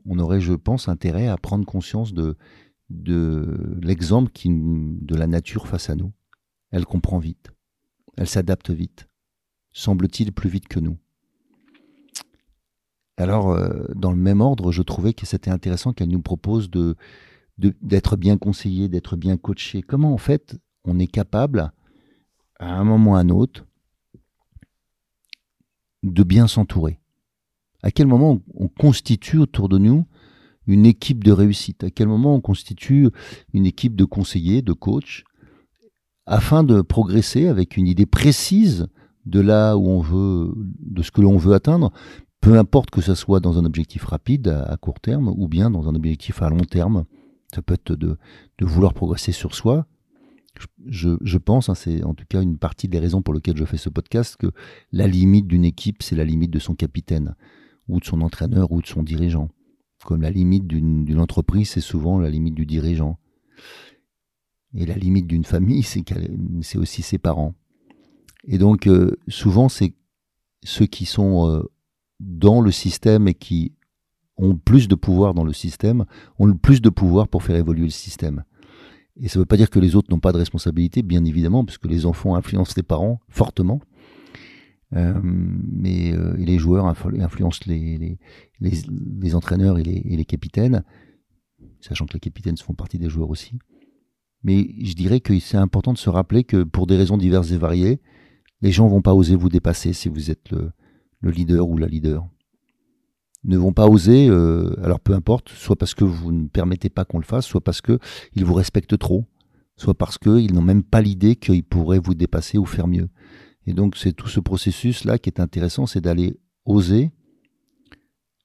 on 0.05 0.19
aurait, 0.19 0.41
je 0.41 0.53
pense, 0.53 0.87
intérêt 0.87 1.27
à 1.27 1.37
prendre 1.37 1.65
conscience 1.65 2.13
de, 2.13 2.35
l'exemple 2.89 4.31
de 4.45 5.15
la 5.15 5.27
nature 5.27 5.67
face 5.67 5.89
à 5.89 5.95
nous. 5.95 6.11
Elle 6.71 6.85
comprend 6.85 7.19
vite. 7.19 7.51
Elle 8.17 8.27
s'adapte 8.27 8.69
vite, 8.69 9.07
semble-t-il 9.71 10.31
plus 10.31 10.49
vite 10.49 10.67
que 10.67 10.79
nous. 10.79 10.97
Alors, 13.17 13.51
euh, 13.51 13.85
dans 13.95 14.11
le 14.11 14.17
même 14.17 14.41
ordre, 14.41 14.71
je 14.71 14.81
trouvais 14.81 15.13
que 15.13 15.25
c'était 15.25 15.51
intéressant 15.51 15.93
qu'elle 15.93 16.09
nous 16.09 16.21
propose 16.21 16.69
d'être 17.57 18.17
bien 18.17 18.37
conseillé, 18.37 18.89
d'être 18.89 19.15
bien 19.15 19.37
coaché. 19.37 19.81
Comment 19.81 20.13
en 20.13 20.17
fait 20.17 20.57
on 20.83 20.99
est 20.99 21.07
capable, 21.07 21.71
à 22.59 22.73
un 22.73 22.83
moment 22.83 23.11
ou 23.11 23.15
à 23.15 23.19
un 23.19 23.29
autre, 23.29 23.65
de 26.03 26.23
bien 26.23 26.47
s'entourer? 26.47 26.99
À 27.83 27.91
quel 27.91 28.07
moment 28.07 28.41
on 28.55 28.67
constitue 28.67 29.37
autour 29.37 29.69
de 29.69 29.77
nous 29.77 30.05
une 30.65 30.85
équipe 30.85 31.23
de 31.23 31.31
réussite? 31.31 31.83
À 31.83 31.89
quel 31.91 32.07
moment 32.07 32.35
on 32.35 32.41
constitue 32.41 33.09
une 33.53 33.65
équipe 33.65 33.95
de 33.95 34.05
conseillers, 34.05 34.61
de 34.61 34.73
coachs 34.73 35.23
afin 36.25 36.63
de 36.63 36.81
progresser 36.81 37.47
avec 37.47 37.77
une 37.77 37.87
idée 37.87 38.05
précise 38.05 38.87
de 39.25 39.39
là 39.39 39.77
où 39.77 39.87
on 39.87 39.99
veut, 39.99 40.53
de 40.55 41.03
ce 41.03 41.11
que 41.11 41.21
l'on 41.21 41.37
veut 41.37 41.53
atteindre, 41.53 41.91
peu 42.41 42.57
importe 42.57 42.89
que 42.89 43.01
ce 43.01 43.15
soit 43.15 43.39
dans 43.39 43.57
un 43.57 43.65
objectif 43.65 44.03
rapide 44.05 44.47
à, 44.47 44.75
court 44.77 44.99
terme 44.99 45.29
ou 45.29 45.47
bien 45.47 45.69
dans 45.69 45.87
un 45.87 45.95
objectif 45.95 46.41
à 46.41 46.49
long 46.49 46.57
terme? 46.57 47.05
Ça 47.53 47.61
peut 47.61 47.73
être 47.73 47.93
de, 47.93 48.17
vouloir 48.61 48.93
progresser 48.93 49.31
sur 49.31 49.53
soi. 49.53 49.85
Je, 50.85 51.37
pense, 51.37 51.69
hein, 51.69 51.75
c'est 51.75 52.03
en 52.03 52.13
tout 52.13 52.25
cas 52.27 52.41
une 52.41 52.57
partie 52.57 52.87
des 52.87 52.99
raisons 52.99 53.21
pour 53.21 53.33
lesquelles 53.33 53.57
je 53.57 53.65
fais 53.65 53.77
ce 53.77 53.89
podcast, 53.89 54.37
que 54.37 54.51
la 54.91 55.07
limite 55.07 55.47
d'une 55.47 55.65
équipe, 55.65 56.03
c'est 56.03 56.15
la 56.15 56.25
limite 56.25 56.51
de 56.51 56.59
son 56.59 56.75
capitaine, 56.75 57.35
ou 57.87 57.99
de 57.99 58.05
son 58.05 58.21
entraîneur, 58.21 58.71
ou 58.71 58.81
de 58.81 58.87
son 58.87 59.03
dirigeant. 59.03 59.49
Comme 60.05 60.21
la 60.21 60.31
limite 60.31 60.67
d'une 60.67 61.19
entreprise, 61.19 61.69
c'est 61.69 61.81
souvent 61.81 62.19
la 62.19 62.29
limite 62.29 62.55
du 62.55 62.65
dirigeant. 62.65 63.17
Et 64.75 64.85
la 64.85 64.95
limite 64.95 65.27
d'une 65.27 65.45
famille, 65.45 65.83
c'est 65.83 66.77
aussi 66.77 67.01
ses 67.01 67.17
parents. 67.17 67.53
Et 68.45 68.57
donc, 68.57 68.87
euh, 68.87 69.15
souvent, 69.27 69.69
c'est 69.69 69.93
ceux 70.63 70.85
qui 70.85 71.05
sont 71.05 71.47
euh, 71.47 71.63
dans 72.19 72.59
le 72.59 72.71
système 72.71 73.27
et 73.27 73.33
qui 73.33 73.73
ont 74.37 74.55
plus 74.57 74.87
de 74.87 74.95
pouvoir 74.95 75.33
dans 75.33 75.43
le 75.43 75.53
système, 75.53 76.05
ont 76.39 76.45
le 76.45 76.55
plus 76.55 76.81
de 76.81 76.89
pouvoir 76.89 77.27
pour 77.27 77.43
faire 77.43 77.55
évoluer 77.55 77.83
le 77.83 77.89
système. 77.89 78.43
Et 79.17 79.27
ça 79.27 79.37
ne 79.37 79.43
veut 79.43 79.47
pas 79.47 79.57
dire 79.57 79.69
que 79.69 79.79
les 79.79 79.95
autres 79.95 80.09
n'ont 80.09 80.19
pas 80.19 80.31
de 80.31 80.37
responsabilité, 80.37 81.03
bien 81.03 81.23
évidemment, 81.23 81.63
puisque 81.63 81.85
les 81.85 82.05
enfants 82.05 82.35
influencent 82.35 82.73
les 82.75 82.83
parents 82.83 83.19
fortement. 83.29 83.79
Euh, 84.95 85.19
mais 85.23 86.13
les 86.37 86.59
joueurs 86.59 86.85
influencent 86.85 87.61
les, 87.67 88.17
entraîneurs 89.33 89.79
et 89.79 89.83
les 89.83 90.25
capitaines, 90.25 90.83
sachant 91.81 92.05
que 92.05 92.13
les 92.13 92.19
capitaines 92.19 92.57
font 92.57 92.73
partie 92.73 92.99
des 92.99 93.09
joueurs 93.09 93.29
aussi. 93.29 93.59
Mais 94.43 94.75
je 94.81 94.93
dirais 94.93 95.21
que 95.21 95.37
c'est 95.39 95.57
important 95.57 95.93
de 95.93 95.97
se 95.97 96.09
rappeler 96.09 96.43
que 96.43 96.63
pour 96.63 96.85
des 96.85 96.97
raisons 96.97 97.17
diverses 97.17 97.51
et 97.51 97.57
variées, 97.57 98.01
les 98.61 98.71
gens 98.71 98.87
vont 98.87 99.01
pas 99.01 99.13
oser 99.13 99.35
vous 99.35 99.49
dépasser 99.49 99.93
si 99.93 100.09
vous 100.09 100.31
êtes 100.31 100.51
le, 100.51 100.71
leader 101.31 101.67
ou 101.67 101.77
la 101.77 101.87
leader. 101.87 102.27
Ne 103.45 103.57
vont 103.57 103.73
pas 103.73 103.87
oser, 103.87 104.29
euh, 104.29 104.73
alors 104.83 104.99
peu 104.99 105.13
importe, 105.13 105.49
soit 105.49 105.75
parce 105.75 105.93
que 105.93 106.05
vous 106.05 106.31
ne 106.31 106.47
permettez 106.47 106.89
pas 106.89 107.03
qu'on 107.03 107.19
le 107.19 107.25
fasse, 107.25 107.45
soit 107.45 107.63
parce 107.63 107.81
qu'ils 107.81 107.99
vous 108.45 108.53
respectent 108.53 108.97
trop, 108.97 109.25
soit 109.75 109.93
parce 109.93 110.17
qu'ils 110.17 110.53
n'ont 110.53 110.61
même 110.61 110.83
pas 110.83 111.01
l'idée 111.01 111.35
qu'ils 111.35 111.63
pourraient 111.63 111.99
vous 111.99 112.13
dépasser 112.13 112.57
ou 112.57 112.65
faire 112.65 112.87
mieux. 112.87 113.09
Et 113.65 113.73
donc 113.73 113.95
c'est 113.97 114.13
tout 114.13 114.27
ce 114.27 114.39
processus-là 114.39 115.17
qui 115.17 115.29
est 115.29 115.39
intéressant, 115.39 115.85
c'est 115.85 116.01
d'aller 116.01 116.39
oser 116.65 117.11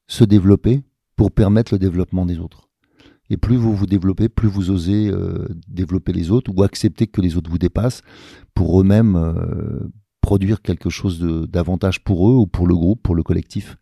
se 0.07 0.25
développer 0.25 0.83
pour 1.17 1.33
permettre 1.33 1.75
le 1.75 1.79
développement 1.79 2.27
des 2.27 2.39
autres. 2.39 2.69
Et 3.31 3.37
plus 3.37 3.57
vous 3.57 3.75
vous 3.75 3.87
développez, 3.87 4.29
plus 4.29 4.49
vous 4.49 4.71
osez 4.71 5.09
euh, 5.09 5.47
développer 5.69 6.13
les 6.13 6.31
autres 6.31 6.51
ou 6.55 6.63
accepter 6.63 7.07
que 7.07 7.21
les 7.21 7.37
autres 7.37 7.51
vous 7.51 7.59
dépassent 7.59 8.03
pour 8.55 8.81
eux-mêmes 8.81 9.17
euh, 9.17 9.81
produire 10.23 10.63
quelque 10.63 10.91
chose 10.91 11.21
d'avantage 11.21 12.03
pour 12.03 12.31
eux 12.31 12.35
ou 12.35 12.47
pour 12.47 12.67
le 12.67 12.75
groupe, 12.75 13.03
pour 13.03 13.15
le 13.15 13.23
collectif. 13.23 13.77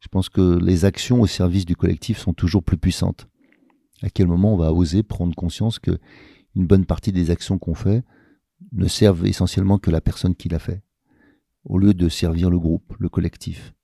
Je 0.00 0.08
pense 0.08 0.28
que 0.28 0.58
les 0.58 0.84
actions 0.84 1.20
au 1.22 1.26
service 1.26 1.64
du 1.64 1.74
collectif 1.74 2.18
sont 2.18 2.34
toujours 2.34 2.62
plus 2.62 2.76
puissantes. 2.76 3.26
À 4.02 4.10
quel 4.10 4.26
moment 4.26 4.52
on 4.52 4.56
va 4.56 4.72
oser 4.72 5.02
prendre 5.02 5.34
conscience 5.34 5.78
que 5.78 5.98
une 6.54 6.66
bonne 6.66 6.84
partie 6.84 7.12
des 7.12 7.30
actions 7.30 7.58
qu'on 7.58 7.74
fait 7.74 8.04
ne 8.72 8.88
servent 8.88 9.26
essentiellement 9.26 9.78
que 9.78 9.90
la 9.90 10.00
personne 10.00 10.34
qui 10.34 10.48
l'a 10.48 10.58
fait, 10.58 10.82
au 11.64 11.78
lieu 11.78 11.94
de 11.94 12.08
servir 12.08 12.50
le 12.50 12.58
groupe, 12.58 12.94
le 12.98 13.08
collectif. 13.08 13.74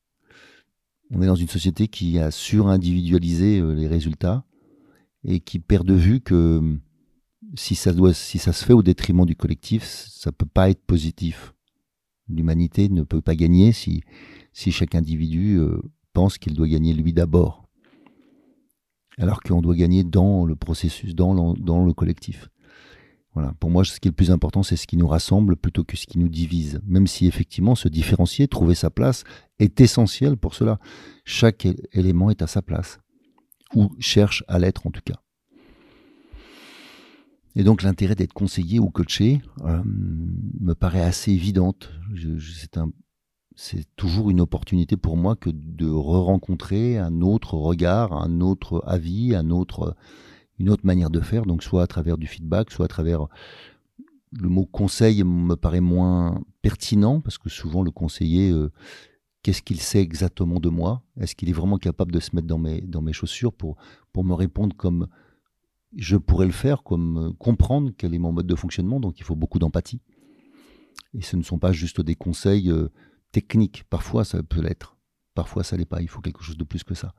On 1.10 1.20
est 1.20 1.26
dans 1.26 1.34
une 1.34 1.48
société 1.48 1.88
qui 1.88 2.18
a 2.18 2.30
surindividualisé 2.30 3.60
euh, 3.60 3.74
les 3.74 3.86
résultats 3.86 4.44
et 5.24 5.40
qui 5.40 5.58
perd 5.58 5.86
de 5.86 5.94
vue 5.94 6.20
que 6.20 6.58
hum, 6.58 6.80
si 7.54 7.74
ça, 7.74 7.92
se 7.92 8.64
fait 8.64 8.72
au 8.72 8.82
détriment 8.82 9.26
du 9.26 9.36
collectif, 9.36 9.84
ça 9.84 10.30
ne 10.30 10.34
peut 10.34 10.46
pas 10.46 10.70
être 10.70 10.82
positif. 10.84 11.52
L'humanité 12.28 12.88
ne 12.88 13.02
peut 13.02 13.20
pas 13.20 13.34
gagner 13.34 13.72
si, 13.72 14.02
chaque 14.54 14.94
individu 14.94 15.58
euh, 15.58 15.82
pense 16.14 16.38
qu'il 16.38 16.54
doit 16.54 16.68
gagner 16.68 16.94
lui 16.94 17.12
d'abord. 17.12 17.68
Alors 19.18 19.42
qu'on 19.42 19.60
doit 19.60 19.76
gagner 19.76 20.04
dans 20.04 20.46
le 20.46 20.56
processus, 20.56 21.14
dans 21.14 21.34
le 21.34 21.92
collectif. 21.92 22.48
Voilà. 23.34 23.54
Pour 23.60 23.70
moi, 23.70 23.84
ce 23.84 23.98
qui 23.98 24.08
est 24.08 24.10
le 24.10 24.16
plus 24.16 24.30
important, 24.30 24.62
c'est 24.62 24.76
ce 24.76 24.86
qui 24.86 24.96
nous 24.96 25.08
rassemble 25.08 25.56
plutôt 25.56 25.84
que 25.84 25.96
ce 25.96 26.06
qui 26.06 26.18
nous 26.18 26.28
divise. 26.28 26.80
Même 26.86 27.06
si 27.06 27.26
effectivement, 27.26 27.74
se 27.74 27.88
différencier, 27.88 28.46
trouver 28.46 28.74
sa 28.74 28.90
place, 28.90 29.24
est 29.58 29.80
essentiel 29.80 30.36
pour 30.36 30.54
cela. 30.54 30.78
Chaque 31.24 31.66
élément 31.92 32.30
est 32.30 32.42
à 32.42 32.46
sa 32.46 32.62
place 32.62 32.98
ou 33.74 33.90
cherche 33.98 34.44
à 34.48 34.58
l'être 34.58 34.86
en 34.86 34.90
tout 34.90 35.00
cas. 35.04 35.20
Et 37.54 37.64
donc 37.64 37.82
l'intérêt 37.82 38.14
d'être 38.14 38.32
conseillé 38.32 38.78
ou 38.78 38.88
coaché 38.90 39.42
euh, 39.64 39.82
me 39.84 40.74
paraît 40.74 41.02
assez 41.02 41.32
évidente. 41.32 41.90
c'est 43.54 43.84
toujours 43.96 44.30
une 44.30 44.40
opportunité 44.40 44.96
pour 44.96 45.16
moi 45.16 45.36
que 45.36 45.50
de 45.50 45.88
re-rencontrer 45.88 46.98
un 46.98 47.20
autre 47.20 47.54
regard, 47.54 48.14
un 48.14 48.40
autre 48.40 48.82
avis, 48.86 49.34
un 49.34 49.50
autre, 49.50 49.94
une 50.62 50.70
autre 50.70 50.86
manière 50.86 51.10
de 51.10 51.20
faire, 51.20 51.44
donc 51.44 51.62
soit 51.62 51.82
à 51.82 51.86
travers 51.86 52.16
du 52.16 52.26
feedback, 52.26 52.70
soit 52.70 52.86
à 52.86 52.88
travers 52.88 53.26
le 54.32 54.48
mot 54.48 54.64
conseil 54.64 55.22
me 55.24 55.56
paraît 55.56 55.82
moins 55.82 56.40
pertinent 56.62 57.20
parce 57.20 57.36
que 57.36 57.50
souvent 57.50 57.82
le 57.82 57.90
conseiller 57.90 58.50
euh, 58.50 58.72
Qu'est-ce 59.42 59.62
qu'il 59.62 59.80
sait 59.80 60.00
exactement 60.00 60.60
de 60.60 60.68
moi? 60.68 61.02
Est-ce 61.18 61.34
qu'il 61.34 61.48
est 61.48 61.52
vraiment 61.52 61.78
capable 61.78 62.12
de 62.12 62.20
se 62.20 62.34
mettre 62.34 62.46
dans 62.46 62.58
mes, 62.58 62.80
dans 62.80 63.02
mes 63.02 63.12
chaussures 63.12 63.52
pour, 63.52 63.76
pour 64.12 64.24
me 64.24 64.34
répondre 64.34 64.76
comme 64.76 65.08
je 65.96 66.16
pourrais 66.16 66.46
le 66.46 66.52
faire, 66.52 66.84
comme 66.84 67.18
euh, 67.18 67.32
comprendre 67.32 67.90
quel 67.98 68.14
est 68.14 68.18
mon 68.18 68.32
mode 68.32 68.46
de 68.46 68.54
fonctionnement? 68.54 69.00
Donc 69.00 69.18
il 69.18 69.24
faut 69.24 69.34
beaucoup 69.34 69.58
d'empathie. 69.58 70.00
Et 71.12 71.22
ce 71.22 71.36
ne 71.36 71.42
sont 71.42 71.58
pas 71.58 71.72
juste 71.72 72.00
des 72.00 72.14
conseils 72.14 72.70
euh, 72.70 72.88
techniques. 73.32 73.82
Parfois 73.90 74.24
ça 74.24 74.40
peut 74.44 74.62
l'être. 74.62 74.96
Parfois 75.34 75.64
ça 75.64 75.76
l'est 75.76 75.86
pas. 75.86 76.00
Il 76.02 76.08
faut 76.08 76.20
quelque 76.20 76.44
chose 76.44 76.56
de 76.56 76.64
plus 76.64 76.84
que 76.84 76.94
ça. 76.94 77.12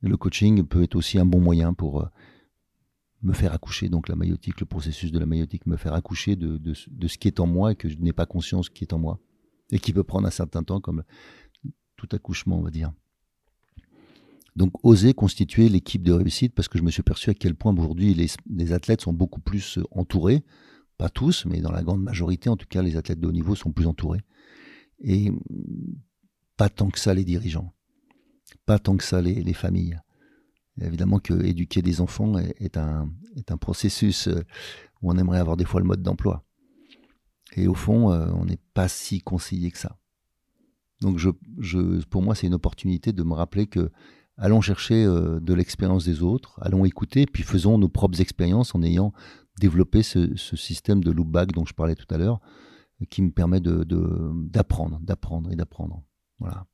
Le 0.00 0.16
coaching 0.16 0.64
peut 0.64 0.84
être 0.84 0.94
aussi 0.94 1.18
un 1.18 1.26
bon 1.26 1.40
moyen 1.40 1.74
pour 1.74 2.08
me 3.22 3.32
faire 3.32 3.52
accoucher, 3.52 3.88
donc 3.88 4.08
la 4.08 4.16
maïotique, 4.16 4.60
le 4.60 4.66
processus 4.66 5.10
de 5.10 5.18
la 5.18 5.26
maïotique, 5.26 5.66
me 5.66 5.76
faire 5.76 5.94
accoucher 5.94 6.36
de, 6.36 6.74
ce 6.74 7.18
qui 7.18 7.28
est 7.28 7.40
en 7.40 7.46
moi 7.46 7.72
et 7.72 7.74
que 7.74 7.88
je 7.88 7.96
n'ai 7.98 8.12
pas 8.12 8.26
conscience 8.26 8.68
qui 8.68 8.84
est 8.84 8.92
en 8.92 8.98
moi. 8.98 9.18
Et 9.70 9.78
qui 9.78 9.92
peut 9.92 10.04
prendre 10.04 10.26
un 10.26 10.30
certain 10.30 10.62
temps, 10.62 10.80
comme 10.80 11.02
tout 11.96 12.08
accouchement, 12.12 12.58
on 12.58 12.62
va 12.62 12.70
dire. 12.70 12.92
Donc 14.56 14.72
oser 14.82 15.14
constituer 15.14 15.68
l'équipe 15.68 16.02
de 16.02 16.12
réussite 16.12 16.54
parce 16.54 16.68
que 16.68 16.78
je 16.78 16.82
me 16.82 16.90
suis 16.90 17.02
perçu 17.02 17.30
à 17.30 17.34
quel 17.34 17.54
point 17.54 17.76
aujourd'hui 17.76 18.14
les, 18.14 18.72
athlètes 18.72 19.02
sont 19.02 19.12
beaucoup 19.12 19.40
plus 19.40 19.78
euh, 19.78 19.84
entourés, 19.92 20.42
Pas 20.96 21.10
tous, 21.10 21.44
mais 21.46 21.60
dans 21.60 21.70
la 21.70 21.82
grande 21.82 22.02
majorité, 22.02 22.48
en 22.48 22.56
tout 22.56 22.66
cas, 22.66 22.82
les 22.82 22.96
athlètes 22.96 23.20
de 23.20 23.28
haut 23.28 23.32
niveau 23.32 23.54
sont 23.54 23.72
plus 23.72 23.86
entourés. 23.86 24.20
Et 25.00 25.30
pas 26.56 26.68
tant 26.68 26.88
que 26.90 26.98
ça 26.98 27.14
les 27.14 27.24
dirigeants, 27.24 27.72
pas 28.66 28.78
tant 28.78 28.96
que 28.96 29.04
ça 29.04 29.22
les, 29.22 29.52
familles. 29.54 30.00
Évidemment 30.80 31.18
que 31.18 31.34
éduquer 31.44 31.82
des 31.82 32.00
enfants 32.00 32.38
est, 32.38 32.76
un, 32.76 33.08
processus 33.60 34.28
euh, 34.28 34.44
où 35.02 35.10
on 35.10 35.18
aimerait 35.18 35.38
avoir 35.38 35.56
des 35.56 35.64
fois 35.64 35.80
le 35.80 35.86
mode 35.86 36.02
d'emploi. 36.02 36.44
Et 37.56 37.66
au 37.66 37.74
fond, 37.74 38.12
euh, 38.12 38.28
on 38.34 38.44
n'est 38.44 38.60
pas 38.74 38.88
si 38.88 39.20
conseillé 39.20 39.70
que 39.70 39.78
ça. 39.78 39.98
Donc 41.00 41.18
je, 41.18 41.30
pour 42.06 42.22
moi, 42.22 42.34
c'est 42.34 42.46
une 42.46 42.54
opportunité 42.54 43.12
de 43.12 43.22
me 43.22 43.34
rappeler 43.34 43.66
que 43.66 43.90
allons 44.36 44.60
chercher 44.60 45.04
euh, 45.04 45.40
de 45.40 45.54
l'expérience 45.54 46.04
des 46.04 46.22
autres, 46.22 46.58
allons 46.62 46.84
écouter, 46.84 47.26
puis 47.26 47.42
faisons 47.42 47.78
nos 47.78 47.88
propres 47.88 48.20
expériences 48.20 48.74
en 48.74 48.82
ayant 48.82 49.12
développé 49.60 50.02
ce, 50.02 50.36
système 50.36 51.02
de 51.02 51.10
loopback 51.10 51.52
dont 51.52 51.64
je 51.64 51.74
parlais 51.74 51.96
tout 51.96 52.12
à 52.14 52.18
l'heure, 52.18 52.40
qui 53.10 53.22
me 53.22 53.30
permet 53.30 53.60
d'apprendre, 53.60 53.84
de, 53.84 54.48
d'apprendre, 54.48 55.00
d'apprendre 55.00 55.52
et 55.52 55.56
d'apprendre. 55.56 56.04
Voilà. 56.38 56.66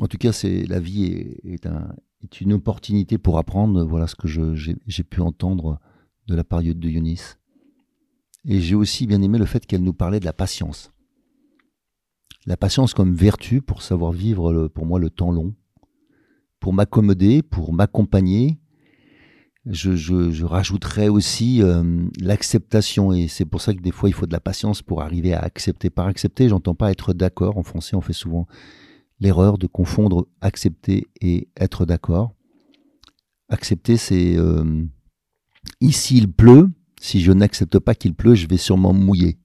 En 0.00 0.06
tout 0.06 0.18
cas, 0.18 0.32
c'est 0.32 0.64
la 0.66 0.80
vie 0.80 1.04
est, 1.44 1.66
un, 1.66 1.94
est, 2.22 2.40
une 2.40 2.52
opportunité 2.52 3.18
pour 3.18 3.38
apprendre. 3.38 3.84
Voilà 3.84 4.06
ce 4.06 4.14
que 4.14 4.28
j'ai 4.28 5.04
pu 5.04 5.20
entendre 5.20 5.80
de 6.26 6.34
la 6.34 6.44
période 6.44 6.78
de 6.78 6.88
Eunice. 6.88 7.38
Et 8.44 8.60
j'ai 8.60 8.74
aussi 8.74 9.06
bien 9.06 9.22
aimé 9.22 9.38
le 9.38 9.44
fait 9.44 9.66
qu'elle 9.66 9.82
nous 9.82 9.92
parlait 9.92 10.20
de 10.20 10.24
la 10.24 10.32
patience. 10.32 10.92
La 12.46 12.56
patience 12.56 12.94
comme 12.94 13.14
vertu 13.14 13.60
pour 13.60 13.82
savoir 13.82 14.12
vivre, 14.12 14.68
pour 14.68 14.86
moi, 14.86 14.98
le 14.98 15.10
temps 15.10 15.30
long, 15.30 15.54
pour 16.60 16.72
m'accommoder, 16.72 17.42
pour 17.42 17.72
m'accompagner. 17.72 18.58
Je, 19.66 19.96
je, 19.96 20.44
rajouterais 20.44 21.08
aussi 21.08 21.62
euh, 21.62 22.08
l'acceptation, 22.20 23.12
et 23.12 23.28
c'est 23.28 23.44
pour 23.44 23.60
ça 23.60 23.74
que 23.74 23.80
des 23.80 23.90
fois 23.90 24.08
il 24.08 24.12
faut 24.12 24.24
de 24.24 24.32
la 24.32 24.40
patience 24.40 24.80
pour 24.80 25.02
arriver 25.02 25.34
à 25.34 25.40
accepter. 25.40 25.90
Par 25.90 26.06
accepter, 26.06 26.48
j'entends 26.48 26.74
pas 26.74 26.90
être 26.90 27.12
d'accord. 27.12 27.58
En 27.58 27.62
français, 27.62 27.94
on 27.94 28.00
fait 28.00 28.14
souvent 28.14 28.46
l'erreur 29.20 29.58
de 29.58 29.66
confondre 29.66 30.26
accepter 30.40 31.08
et 31.20 31.48
être 31.56 31.84
d'accord. 31.84 32.34
Accepter, 33.48 33.96
c'est 33.96 34.36
euh, 34.36 34.84
ici 35.80 36.18
il 36.18 36.30
pleut. 36.30 36.68
Si 37.00 37.20
je 37.20 37.32
n'accepte 37.32 37.78
pas 37.78 37.94
qu'il 37.94 38.14
pleut, 38.14 38.34
je 38.34 38.46
vais 38.46 38.56
sûrement 38.56 38.92
mouiller. 38.92 39.38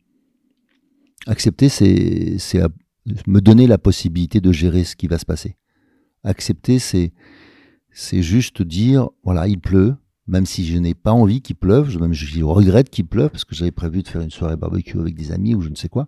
Accepter, 1.27 1.69
c'est 1.69 2.37
me 3.27 3.39
donner 3.39 3.67
la 3.67 3.77
possibilité 3.77 4.41
de 4.41 4.51
gérer 4.51 4.83
ce 4.83 4.95
qui 4.95 5.07
va 5.07 5.17
se 5.17 5.25
passer. 5.25 5.55
Accepter, 6.23 6.79
c'est 6.79 7.13
c'est 7.91 8.23
juste 8.23 8.63
dire 8.63 9.09
voilà, 9.23 9.47
il 9.47 9.59
pleut, 9.59 9.95
même 10.27 10.45
si 10.45 10.65
je 10.65 10.77
n'ai 10.77 10.95
pas 10.95 11.11
envie 11.11 11.41
qu'il 11.41 11.55
pleuve, 11.55 11.99
même 11.99 12.13
je 12.13 12.43
regrette 12.43 12.89
qu'il 12.89 13.05
pleuve 13.05 13.29
parce 13.29 13.45
que 13.45 13.55
j'avais 13.55 13.71
prévu 13.71 14.01
de 14.01 14.07
faire 14.07 14.21
une 14.21 14.31
soirée 14.31 14.57
barbecue 14.57 14.99
avec 14.99 15.15
des 15.15 15.31
amis 15.31 15.53
ou 15.53 15.61
je 15.61 15.69
ne 15.69 15.75
sais 15.75 15.89
quoi. 15.89 16.07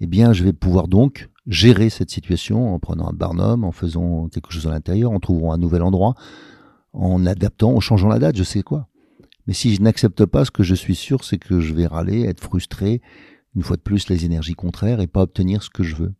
Eh 0.00 0.06
bien, 0.06 0.32
je 0.32 0.44
vais 0.44 0.52
pouvoir 0.52 0.88
donc 0.88 1.28
gérer 1.46 1.90
cette 1.90 2.10
situation 2.10 2.74
en 2.74 2.78
prenant 2.78 3.08
un 3.08 3.12
barnum, 3.12 3.64
en 3.64 3.72
faisant 3.72 4.28
quelque 4.28 4.52
chose 4.52 4.66
à 4.66 4.70
l'intérieur, 4.70 5.12
en 5.12 5.20
trouvant 5.20 5.52
un 5.52 5.58
nouvel 5.58 5.82
endroit, 5.82 6.14
en 6.92 7.24
adaptant, 7.26 7.72
en 7.74 7.80
changeant 7.80 8.08
la 8.08 8.18
date, 8.18 8.36
je 8.36 8.42
sais 8.42 8.62
quoi. 8.62 8.88
Mais 9.46 9.54
si 9.54 9.74
je 9.74 9.80
n'accepte 9.80 10.24
pas, 10.26 10.44
ce 10.44 10.50
que 10.50 10.62
je 10.62 10.74
suis 10.74 10.96
sûr, 10.96 11.24
c'est 11.24 11.38
que 11.38 11.60
je 11.60 11.72
vais 11.72 11.86
râler, 11.86 12.22
être 12.22 12.42
frustré, 12.42 13.00
une 13.54 13.62
fois 13.62 13.76
de 13.76 13.82
plus 13.82 14.08
les 14.08 14.24
énergies 14.24 14.54
contraires 14.54 15.00
et 15.00 15.06
pas 15.06 15.22
obtenir 15.22 15.62
ce 15.62 15.70
que 15.70 15.82
je 15.82 15.94
veux. 15.94 16.14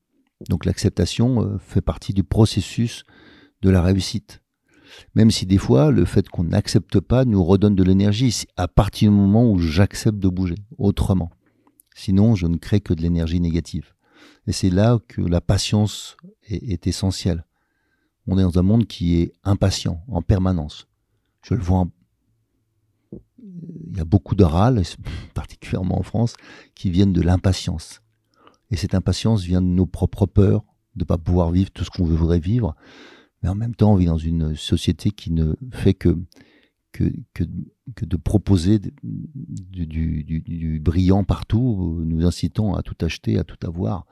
Donc 0.49 0.65
l'acceptation 0.65 1.43
euh, 1.43 1.59
fait 1.59 1.81
partie 1.81 2.13
du 2.13 2.23
processus 2.23 3.05
de 3.63 3.71
la 3.71 3.83
réussite. 3.83 4.43
Même 5.15 5.31
si 5.31 5.45
des 5.47 5.59
fois, 5.59 5.91
le 5.91 6.05
fait 6.05 6.29
qu'on 6.29 6.45
n'accepte 6.45 7.01
pas 7.01 7.25
nous 7.25 7.43
redonne 7.43 7.75
de 7.75 7.83
l'énergie 7.83 8.45
à 8.57 8.69
partir 8.69 9.11
du 9.11 9.17
moment 9.17 9.51
où 9.51 9.59
j'accepte 9.59 10.19
de 10.19 10.29
bouger 10.29 10.57
autrement. 10.79 11.31
Sinon, 11.95 12.35
je 12.35 12.47
ne 12.47 12.57
crée 12.57 12.81
que 12.81 12.95
de 12.95 13.03
l'énergie 13.03 13.41
négative. 13.41 13.96
Et 14.47 14.53
c'est 14.53 14.71
là 14.71 14.99
que 15.09 15.21
la 15.21 15.41
patience 15.41 16.17
est, 16.49 16.87
essentielle. 16.87 17.45
On 18.27 18.39
est 18.39 18.43
dans 18.43 18.59
un 18.59 18.63
monde 18.63 18.87
qui 18.87 19.21
est 19.21 19.33
impatient 19.45 20.03
en 20.09 20.23
permanence. 20.23 20.87
Je 21.43 21.55
le 21.55 21.63
vois, 21.63 21.87
il 23.13 23.97
y 23.97 24.01
a 24.01 24.05
beaucoup 24.05 24.35
de 24.35 24.45
râles, 24.45 24.83
particulièrement 25.35 25.99
en 25.99 26.03
France, 26.03 26.35
qui 26.75 26.91
viennent 26.91 27.13
de 27.13 27.23
l'impatience. 27.23 28.03
Et 28.71 28.77
cette 28.77 28.95
impatience 28.95 29.43
vient 29.43 29.63
de 29.63 29.67
nos 29.67 29.87
propres 29.87 30.27
peurs, 30.27 30.65
de 30.97 31.03
ne 31.03 31.05
pas 31.05 31.19
pouvoir 31.19 31.51
vivre 31.51 31.71
tout 31.71 31.85
ce 31.85 31.91
qu'on 31.91 32.05
voudrait 32.05 32.41
vivre. 32.41 32.75
Mais 33.43 33.49
en 33.49 33.55
même 33.55 33.75
temps, 33.75 33.93
on 33.93 33.97
vit 33.97 34.07
dans 34.07 34.19
une 34.19 34.57
société 34.57 35.11
qui 35.11 35.31
ne 35.31 35.55
fait 35.71 35.95
que, 35.95 36.17
que, 36.97 37.45
que, 37.95 38.05
de 38.05 38.17
proposer 38.17 38.81
du, 39.03 40.81
brillant 40.81 41.25
partout, 41.25 42.03
nous 42.05 42.25
incitant 42.25 42.75
à 42.75 42.83
tout 42.83 42.97
acheter, 43.05 43.39
à 43.39 43.45
tout 43.45 43.59
avoir. 43.67 44.07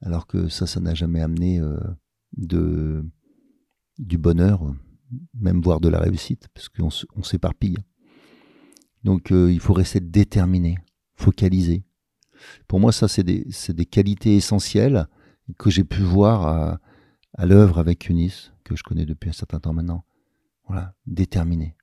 Alors 0.00 0.26
que 0.26 0.48
ça, 0.48 0.66
ça 0.66 0.80
n'a 0.80 0.94
jamais 0.94 1.20
amené 1.20 1.60
euh, 1.60 1.78
de, 2.36 3.04
du 3.98 4.18
bonheur, 4.18 4.74
même 5.34 5.60
voire 5.60 5.80
de 5.80 5.88
la 5.88 6.00
réussite, 6.00 6.48
parce 6.54 6.68
qu'on 6.68 6.90
on 7.16 7.22
s'éparpille. 7.22 7.78
Donc 9.02 9.32
euh, 9.32 9.52
il 9.52 9.60
faut 9.60 9.72
rester 9.72 10.00
déterminé, 10.00 10.76
focalisé, 11.16 11.84
pour 12.68 12.80
moi, 12.80 12.92
ça, 12.92 13.08
c'est 13.08 13.22
des, 13.22 13.46
des, 13.68 13.86
qualités 13.86 14.36
essentielles 14.36 15.06
que 15.58 15.70
j'ai 15.70 15.84
pu 15.84 16.02
voir 16.02 16.80
à, 17.36 17.46
l'œuvre 17.46 17.78
avec 17.78 18.08
Eunice, 18.08 18.52
que 18.64 18.76
je 18.76 18.82
connais 18.82 19.06
depuis 19.06 19.30
un 19.30 19.34
certain 19.34 19.60
temps 19.60 19.72
maintenant. 19.72 20.04
Voilà, 20.66 20.94
déterminé. 21.06 21.76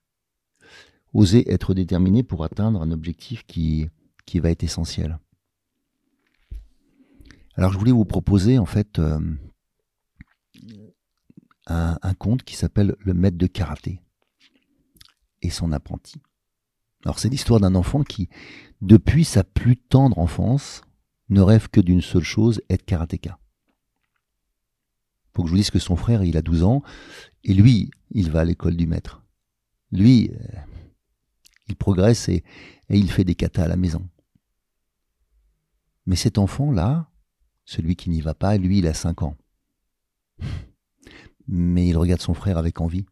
Oser 1.13 1.51
être 1.51 1.73
déterminé 1.73 2.23
pour 2.23 2.43
atteindre 2.43 2.81
un 2.81 2.91
objectif 2.91 3.45
qui, 3.45 3.89
qui 4.25 4.39
va 4.39 4.49
être 4.49 4.63
essentiel. 4.63 5.19
Alors, 7.55 7.73
je 7.73 7.77
voulais 7.77 7.91
vous 7.91 8.05
proposer, 8.05 8.57
en 8.57 8.65
fait, 8.65 8.97
euh, 8.97 9.19
un, 11.67 12.13
conte 12.13 12.43
qui 12.43 12.55
s'appelle 12.55 12.95
Le 12.99 13.13
maître 13.13 13.37
de 13.37 13.47
karaté 13.47 14.01
et 15.41 15.49
son 15.49 15.71
apprenti. 15.71 16.21
Alors 17.03 17.17
c'est 17.17 17.29
l'histoire 17.29 17.59
d'un 17.59 17.73
enfant 17.73 18.03
qui, 18.03 18.29
depuis 18.81 19.25
sa 19.25 19.43
plus 19.43 19.77
tendre 19.77 20.19
enfance, 20.19 20.81
ne 21.29 21.41
rêve 21.41 21.69
que 21.69 21.81
d'une 21.81 22.01
seule 22.01 22.23
chose, 22.23 22.61
être 22.69 22.85
karatéka. 22.85 23.39
Faut 25.33 25.43
que 25.43 25.47
je 25.47 25.53
vous 25.53 25.57
dise 25.57 25.71
que 25.71 25.79
son 25.79 25.95
frère, 25.95 26.23
il 26.23 26.37
a 26.37 26.41
12 26.41 26.63
ans, 26.63 26.83
et 27.43 27.53
lui, 27.53 27.89
il 28.11 28.29
va 28.29 28.41
à 28.41 28.45
l'école 28.45 28.75
du 28.75 28.85
maître. 28.85 29.23
Lui, 29.91 30.29
euh, 30.29 30.57
il 31.71 31.75
progresse 31.75 32.29
et, 32.29 32.43
il 32.89 33.09
fait 33.09 33.23
des 33.23 33.35
katas 33.35 33.63
à 33.63 33.67
la 33.67 33.77
maison. 33.77 34.07
Mais 36.05 36.17
cet 36.17 36.37
enfant-là, 36.37 37.09
celui 37.63 37.95
qui 37.95 38.09
n'y 38.09 38.21
va 38.21 38.33
pas, 38.33 38.57
lui, 38.57 38.79
il 38.79 38.87
a 38.87 38.93
5 38.93 39.23
ans. 39.23 39.37
Mais 41.47 41.87
il 41.87 41.97
regarde 41.97 42.21
son 42.21 42.33
frère 42.33 42.57
avec 42.57 42.81
envie. 42.81 43.05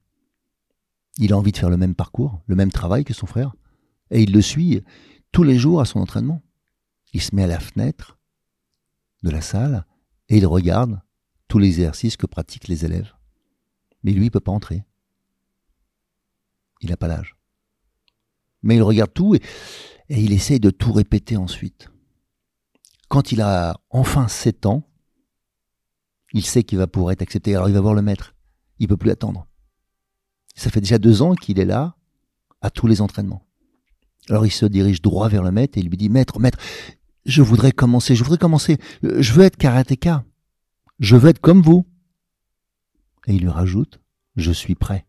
Il 1.17 1.33
a 1.33 1.37
envie 1.37 1.51
de 1.51 1.57
faire 1.57 1.69
le 1.69 1.77
même 1.77 1.95
parcours, 1.95 2.41
le 2.47 2.55
même 2.55 2.71
travail 2.71 3.05
que 3.05 3.13
son 3.13 3.25
frère. 3.25 3.55
Et 4.11 4.23
il 4.23 4.33
le 4.33 4.41
suit 4.41 4.83
tous 5.31 5.43
les 5.43 5.57
jours 5.57 5.81
à 5.81 5.85
son 5.85 5.99
entraînement. 5.99 6.41
Il 7.13 7.21
se 7.21 7.35
met 7.35 7.43
à 7.43 7.47
la 7.47 7.59
fenêtre 7.59 8.19
de 9.23 9.29
la 9.29 9.41
salle 9.41 9.85
et 10.27 10.37
il 10.37 10.45
regarde 10.45 11.01
tous 11.47 11.59
les 11.59 11.67
exercices 11.67 12.17
que 12.17 12.27
pratiquent 12.27 12.67
les 12.67 12.85
élèves. 12.85 13.13
Mais 14.03 14.11
lui, 14.11 14.23
il 14.23 14.25
ne 14.25 14.31
peut 14.31 14.39
pas 14.39 14.51
entrer. 14.51 14.83
Il 16.81 16.89
n'a 16.89 16.97
pas 16.97 17.07
l'âge. 17.07 17.38
Mais 18.63 18.75
il 18.75 18.83
regarde 18.83 19.13
tout 19.13 19.35
et, 19.35 19.41
il 20.09 20.33
essaye 20.33 20.59
de 20.59 20.71
tout 20.71 20.91
répéter 20.91 21.37
ensuite. 21.37 21.89
Quand 23.09 23.31
il 23.31 23.41
a 23.41 23.79
enfin 23.89 24.27
7 24.27 24.65
ans, 24.65 24.87
il 26.33 26.45
sait 26.45 26.63
qu'il 26.63 26.77
va 26.77 26.87
pouvoir 26.87 27.11
être 27.11 27.21
accepté. 27.21 27.55
Alors 27.55 27.69
il 27.69 27.73
va 27.73 27.81
voir 27.81 27.93
le 27.93 28.01
maître. 28.01 28.35
Il 28.79 28.87
peut 28.87 28.97
plus 28.97 29.11
attendre. 29.11 29.47
Ça 30.55 30.69
fait 30.69 30.81
déjà 30.81 30.97
deux 30.97 31.21
ans 31.21 31.35
qu'il 31.35 31.59
est 31.59 31.65
là 31.65 31.95
à 32.61 32.69
tous 32.69 32.87
les 32.87 33.01
entraînements. 33.01 33.45
Alors 34.29 34.45
il 34.45 34.51
se 34.51 34.65
dirige 34.65 35.01
droit 35.01 35.29
vers 35.29 35.43
le 35.43 35.51
maître 35.51 35.77
et 35.77 35.81
il 35.81 35.89
lui 35.89 35.97
dit 35.97 36.09
Maître, 36.09 36.39
maître, 36.39 36.59
je 37.25 37.41
voudrais 37.41 37.71
commencer, 37.71 38.15
je 38.15 38.23
voudrais 38.23 38.37
commencer, 38.37 38.77
je 39.03 39.33
veux 39.33 39.43
être 39.43 39.57
karatéka, 39.57 40.23
je 40.99 41.15
veux 41.15 41.29
être 41.29 41.41
comme 41.41 41.61
vous. 41.61 41.85
Et 43.27 43.33
il 43.33 43.41
lui 43.41 43.49
rajoute 43.49 43.99
Je 44.35 44.51
suis 44.51 44.75
prêt. 44.75 45.05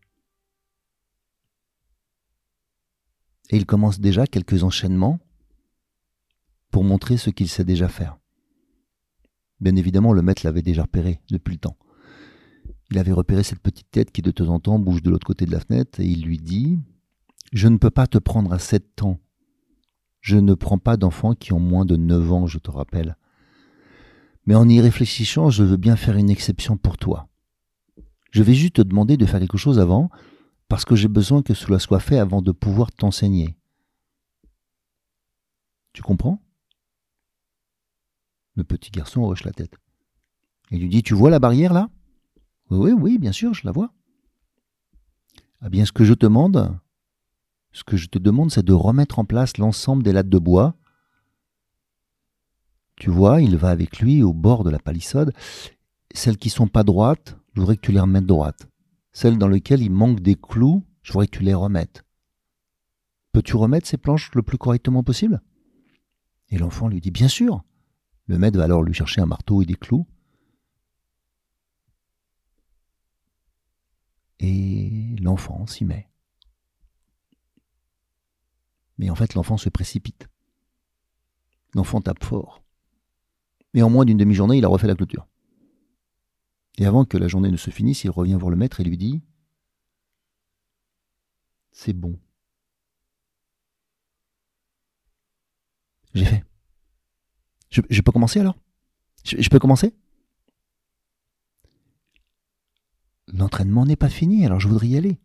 Et 3.51 3.57
il 3.57 3.65
commence 3.65 3.99
déjà 3.99 4.25
quelques 4.25 4.63
enchaînements 4.63 5.19
pour 6.71 6.83
montrer 6.83 7.17
ce 7.17 7.29
qu'il 7.29 7.49
sait 7.49 7.65
déjà 7.65 7.87
faire. 7.89 8.17
Bien 9.59 9.75
évidemment, 9.75 10.13
le 10.13 10.21
maître 10.21 10.41
l'avait 10.43 10.61
déjà 10.61 10.83
repéré 10.83 11.19
depuis 11.29 11.53
le 11.53 11.59
temps. 11.59 11.77
Il 12.89 12.97
avait 12.97 13.11
repéré 13.11 13.43
cette 13.43 13.59
petite 13.59 13.91
tête 13.91 14.11
qui 14.11 14.21
de 14.21 14.31
temps 14.31 14.47
en 14.47 14.59
temps 14.59 14.79
bouge 14.79 15.03
de 15.03 15.09
l'autre 15.09 15.27
côté 15.27 15.45
de 15.45 15.51
la 15.51 15.59
fenêtre 15.59 15.99
et 15.99 16.05
il 16.05 16.23
lui 16.23 16.39
dit 16.39 16.79
je 17.51 17.67
ne 17.67 17.77
peux 17.77 17.89
pas 17.89 18.07
te 18.07 18.17
prendre 18.17 18.53
à 18.53 18.59
sept 18.59 19.03
ans. 19.03 19.19
Je 20.21 20.37
ne 20.37 20.53
prends 20.53 20.77
pas 20.77 20.97
d'enfants 20.97 21.35
qui 21.35 21.51
ont 21.51 21.59
moins 21.59 21.85
de 21.85 21.97
neuf 21.97 22.31
ans, 22.31 22.47
je 22.47 22.59
te 22.59 22.71
rappelle. 22.71 23.17
Mais 24.45 24.55
en 24.55 24.67
y 24.69 24.79
réfléchissant, 24.79 25.49
je 25.49 25.63
veux 25.63 25.77
bien 25.77 25.95
faire 25.95 26.15
une 26.15 26.29
exception 26.29 26.77
pour 26.77 26.97
toi. 26.97 27.27
Je 28.31 28.43
vais 28.43 28.53
juste 28.53 28.75
te 28.75 28.81
demander 28.81 29.17
de 29.17 29.25
faire 29.25 29.39
quelque 29.39 29.57
chose 29.57 29.79
avant, 29.79 30.09
parce 30.71 30.85
que 30.85 30.95
j'ai 30.95 31.09
besoin 31.09 31.41
que 31.41 31.53
cela 31.53 31.79
soit 31.79 31.99
fait 31.99 32.17
avant 32.17 32.41
de 32.41 32.53
pouvoir 32.53 32.93
t'enseigner. 32.93 33.57
Tu 35.91 36.01
comprends? 36.01 36.41
Le 38.55 38.63
petit 38.63 38.89
garçon 38.89 39.23
hoche 39.23 39.43
la 39.43 39.51
tête. 39.51 39.75
Il 40.69 40.79
lui 40.79 40.87
dit 40.87 41.03
Tu 41.03 41.13
vois 41.13 41.29
la 41.29 41.39
barrière 41.39 41.73
là? 41.73 41.89
Oui, 42.69 42.93
oui, 42.93 43.17
bien 43.17 43.33
sûr, 43.33 43.53
je 43.53 43.65
la 43.65 43.73
vois. 43.73 43.91
Ah 45.59 45.67
bien, 45.67 45.83
ce 45.83 45.91
que 45.91 46.05
je 46.05 46.13
te 46.13 46.25
demande, 46.25 46.79
ce 47.73 47.83
que 47.83 47.97
je 47.97 48.07
te 48.07 48.17
demande, 48.17 48.49
c'est 48.49 48.63
de 48.63 48.71
remettre 48.71 49.19
en 49.19 49.25
place 49.25 49.57
l'ensemble 49.57 50.03
des 50.03 50.13
lattes 50.13 50.29
de 50.29 50.39
bois. 50.39 50.77
Tu 52.95 53.09
vois, 53.09 53.41
il 53.41 53.57
va 53.57 53.71
avec 53.71 53.99
lui 53.99 54.23
au 54.23 54.31
bord 54.31 54.63
de 54.63 54.69
la 54.69 54.79
palissade. 54.79 55.33
Celles 56.13 56.37
qui 56.37 56.49
sont 56.49 56.69
pas 56.69 56.83
droites, 56.83 57.37
je 57.55 57.59
voudrais 57.59 57.75
que 57.75 57.81
tu 57.81 57.91
les 57.91 57.99
remettes 57.99 58.25
droites. 58.25 58.70
Celles 59.13 59.37
dans 59.37 59.47
lesquelles 59.47 59.81
il 59.81 59.91
manque 59.91 60.21
des 60.21 60.35
clous, 60.35 60.85
je 61.03 61.11
voudrais 61.11 61.27
que 61.27 61.37
tu 61.37 61.43
les 61.43 61.53
remettes. 61.53 62.03
Peux-tu 63.33 63.55
remettre 63.55 63.87
ces 63.87 63.97
planches 63.97 64.33
le 64.35 64.41
plus 64.41 64.57
correctement 64.57 65.03
possible? 65.03 65.41
Et 66.49 66.57
l'enfant 66.57 66.87
lui 66.87 67.01
dit 67.01 67.11
Bien 67.11 67.27
sûr. 67.27 67.63
Le 68.25 68.37
maître 68.37 68.57
va 68.57 68.65
alors 68.65 68.83
lui 68.83 68.93
chercher 68.93 69.21
un 69.21 69.25
marteau 69.25 69.61
et 69.61 69.65
des 69.65 69.75
clous. 69.75 70.07
Et 74.39 75.15
l'enfant 75.21 75.65
s'y 75.67 75.85
met. 75.85 76.09
Mais 78.97 79.09
en 79.09 79.15
fait, 79.15 79.33
l'enfant 79.33 79.57
se 79.57 79.69
précipite. 79.69 80.29
L'enfant 81.73 82.01
tape 82.01 82.23
fort. 82.23 82.63
Et 83.73 83.83
en 83.83 83.89
moins 83.89 84.05
d'une 84.05 84.17
demi-journée, 84.17 84.57
il 84.57 84.65
a 84.65 84.67
refait 84.67 84.87
la 84.87 84.95
clôture. 84.95 85.27
Et 86.81 86.85
avant 86.87 87.05
que 87.05 87.15
la 87.15 87.27
journée 87.27 87.51
ne 87.51 87.57
se 87.57 87.69
finisse, 87.69 88.05
il 88.05 88.09
revient 88.09 88.33
voir 88.33 88.49
le 88.49 88.55
maître 88.55 88.79
et 88.79 88.83
lui 88.83 88.97
dit 88.97 89.21
C'est 91.71 91.93
bon. 91.93 92.19
J'ai 96.15 96.25
fait. 96.25 96.43
Je, 97.69 98.01
peux 98.01 98.11
commencer 98.11 98.39
alors? 98.39 98.57
Je, 99.23 99.47
peux 99.47 99.59
commencer? 99.59 99.93
L'entraînement 103.27 103.85
n'est 103.85 103.95
pas 103.95 104.09
fini, 104.09 104.43
alors 104.47 104.59
je 104.59 104.67
voudrais 104.67 104.87
y 104.87 104.97
aller. 104.97 105.19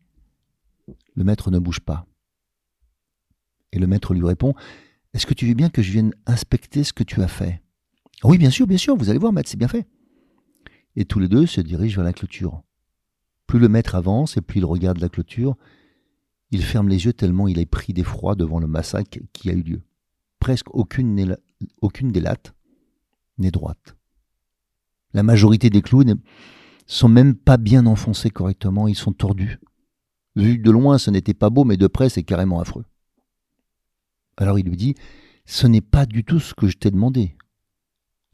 Le 1.14 1.24
maître 1.24 1.50
ne 1.50 1.58
bouge 1.58 1.80
pas. 1.80 2.06
Et 3.72 3.78
le 3.78 3.86
maître 3.86 4.12
lui 4.12 4.26
répond 4.26 4.54
Est-ce 5.14 5.24
que 5.24 5.32
tu 5.32 5.46
veux 5.46 5.54
bien 5.54 5.70
que 5.70 5.80
je 5.80 5.90
vienne 5.90 6.12
inspecter 6.26 6.84
ce 6.84 6.92
que 6.92 7.02
tu 7.02 7.22
as 7.22 7.28
fait? 7.28 7.62
Oui, 8.24 8.36
bien 8.36 8.50
sûr, 8.50 8.66
bien 8.66 8.76
sûr, 8.76 8.94
vous 8.94 9.08
allez 9.08 9.18
voir, 9.18 9.32
maître, 9.32 9.48
c'est 9.48 9.56
bien 9.56 9.68
fait. 9.68 9.86
Et 10.96 11.04
tous 11.04 11.18
les 11.18 11.28
deux 11.28 11.46
se 11.46 11.60
dirigent 11.60 11.96
vers 11.96 12.04
la 12.04 12.12
clôture. 12.12 12.62
Plus 13.46 13.58
le 13.58 13.68
maître 13.68 13.94
avance 13.94 14.36
et 14.36 14.40
plus 14.40 14.58
il 14.58 14.64
regarde 14.64 14.98
la 14.98 15.08
clôture, 15.08 15.56
il 16.50 16.62
ferme 16.62 16.88
les 16.88 17.04
yeux 17.04 17.12
tellement 17.12 17.48
il 17.48 17.58
est 17.58 17.66
pris 17.66 17.92
d'effroi 17.92 18.34
devant 18.34 18.58
le 18.58 18.66
massacre 18.66 19.18
qui 19.32 19.50
a 19.50 19.52
eu 19.52 19.62
lieu. 19.62 19.82
Presque 20.38 20.74
aucune, 20.74 21.36
aucune 21.80 22.12
des 22.12 22.20
lattes 22.20 22.54
n'est 23.38 23.50
droite. 23.50 23.96
La 25.12 25.22
majorité 25.22 25.70
des 25.70 25.82
clous 25.82 26.04
sont 26.86 27.08
même 27.08 27.34
pas 27.34 27.56
bien 27.56 27.86
enfoncés 27.86 28.30
correctement, 28.30 28.88
ils 28.88 28.96
sont 28.96 29.12
tordus. 29.12 29.58
Vu 30.36 30.58
de 30.58 30.70
loin, 30.70 30.98
ce 30.98 31.10
n'était 31.10 31.34
pas 31.34 31.50
beau, 31.50 31.64
mais 31.64 31.76
de 31.76 31.86
près, 31.86 32.08
c'est 32.08 32.22
carrément 32.22 32.60
affreux. 32.60 32.84
Alors 34.36 34.58
il 34.58 34.66
lui 34.66 34.76
dit, 34.76 34.94
ce 35.46 35.66
n'est 35.66 35.80
pas 35.80 36.06
du 36.06 36.24
tout 36.24 36.40
ce 36.40 36.54
que 36.54 36.68
je 36.68 36.76
t'ai 36.76 36.90
demandé. 36.90 37.36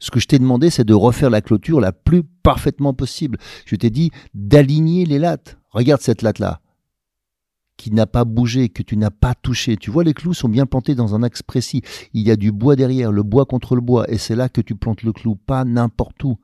Ce 0.03 0.11
que 0.11 0.19
je 0.19 0.27
t'ai 0.27 0.37
demandé, 0.37 0.69
c'est 0.69 0.83
de 0.83 0.93
refaire 0.93 1.29
la 1.29 1.39
clôture 1.39 1.79
la 1.79 1.93
plus 1.93 2.23
parfaitement 2.23 2.93
possible. 2.93 3.37
Je 3.65 3.77
t'ai 3.77 3.89
dit 3.89 4.11
d'aligner 4.33 5.05
les 5.05 5.17
lattes. 5.17 5.57
Regarde 5.69 6.01
cette 6.01 6.23
latte-là, 6.23 6.59
qui 7.77 7.89
n'a 7.89 8.05
pas 8.05 8.25
bougé, 8.25 8.67
que 8.67 8.83
tu 8.83 8.97
n'as 8.97 9.11
pas 9.11 9.33
touché. 9.33 9.77
Tu 9.77 9.91
vois, 9.91 10.03
les 10.03 10.13
clous 10.13 10.33
sont 10.33 10.49
bien 10.49 10.65
plantés 10.65 10.93
dans 10.93 11.15
un 11.15 11.23
axe 11.23 11.41
précis. 11.41 11.83
Il 12.11 12.27
y 12.27 12.31
a 12.31 12.35
du 12.35 12.51
bois 12.51 12.75
derrière, 12.75 13.13
le 13.13 13.23
bois 13.23 13.45
contre 13.45 13.75
le 13.75 13.81
bois, 13.81 14.11
et 14.11 14.17
c'est 14.17 14.35
là 14.35 14.49
que 14.49 14.59
tu 14.59 14.75
plantes 14.75 15.03
le 15.03 15.13
clou, 15.13 15.37
pas 15.37 15.63
n'importe 15.63 16.21
où 16.25 16.37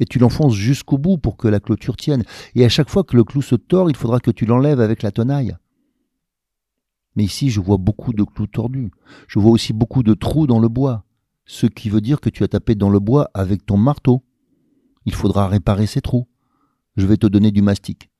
et 0.00 0.04
tu 0.04 0.18
l'enfonces 0.18 0.54
jusqu'au 0.54 0.98
bout 0.98 1.18
pour 1.18 1.36
que 1.36 1.48
la 1.48 1.60
clôture 1.60 1.96
tienne. 1.96 2.24
Et 2.56 2.64
à 2.64 2.68
chaque 2.68 2.88
fois 2.88 3.04
que 3.04 3.16
le 3.16 3.24
clou 3.24 3.42
se 3.42 3.54
tord, 3.54 3.88
il 3.88 3.96
faudra 3.96 4.18
que 4.18 4.30
tu 4.30 4.46
l'enlèves 4.46 4.80
avec 4.80 5.02
la 5.02 5.10
tenaille. 5.10 5.56
Mais 7.16 7.24
ici, 7.24 7.50
je 7.50 7.60
vois 7.60 7.78
beaucoup 7.78 8.12
de 8.12 8.22
clous 8.22 8.46
tordus. 8.46 8.90
Je 9.26 9.38
vois 9.40 9.50
aussi 9.50 9.72
beaucoup 9.72 10.04
de 10.04 10.14
trous 10.14 10.46
dans 10.46 10.60
le 10.60 10.68
bois. 10.68 11.04
Ce 11.50 11.66
qui 11.66 11.88
veut 11.88 12.02
dire 12.02 12.20
que 12.20 12.28
tu 12.28 12.44
as 12.44 12.48
tapé 12.48 12.74
dans 12.74 12.90
le 12.90 13.00
bois 13.00 13.30
avec 13.32 13.64
ton 13.64 13.78
marteau. 13.78 14.22
Il 15.06 15.14
faudra 15.14 15.48
réparer 15.48 15.86
ces 15.86 16.02
trous. 16.02 16.28
Je 16.96 17.06
vais 17.06 17.16
te 17.16 17.26
donner 17.26 17.50
du 17.52 17.62
mastic. 17.62 18.10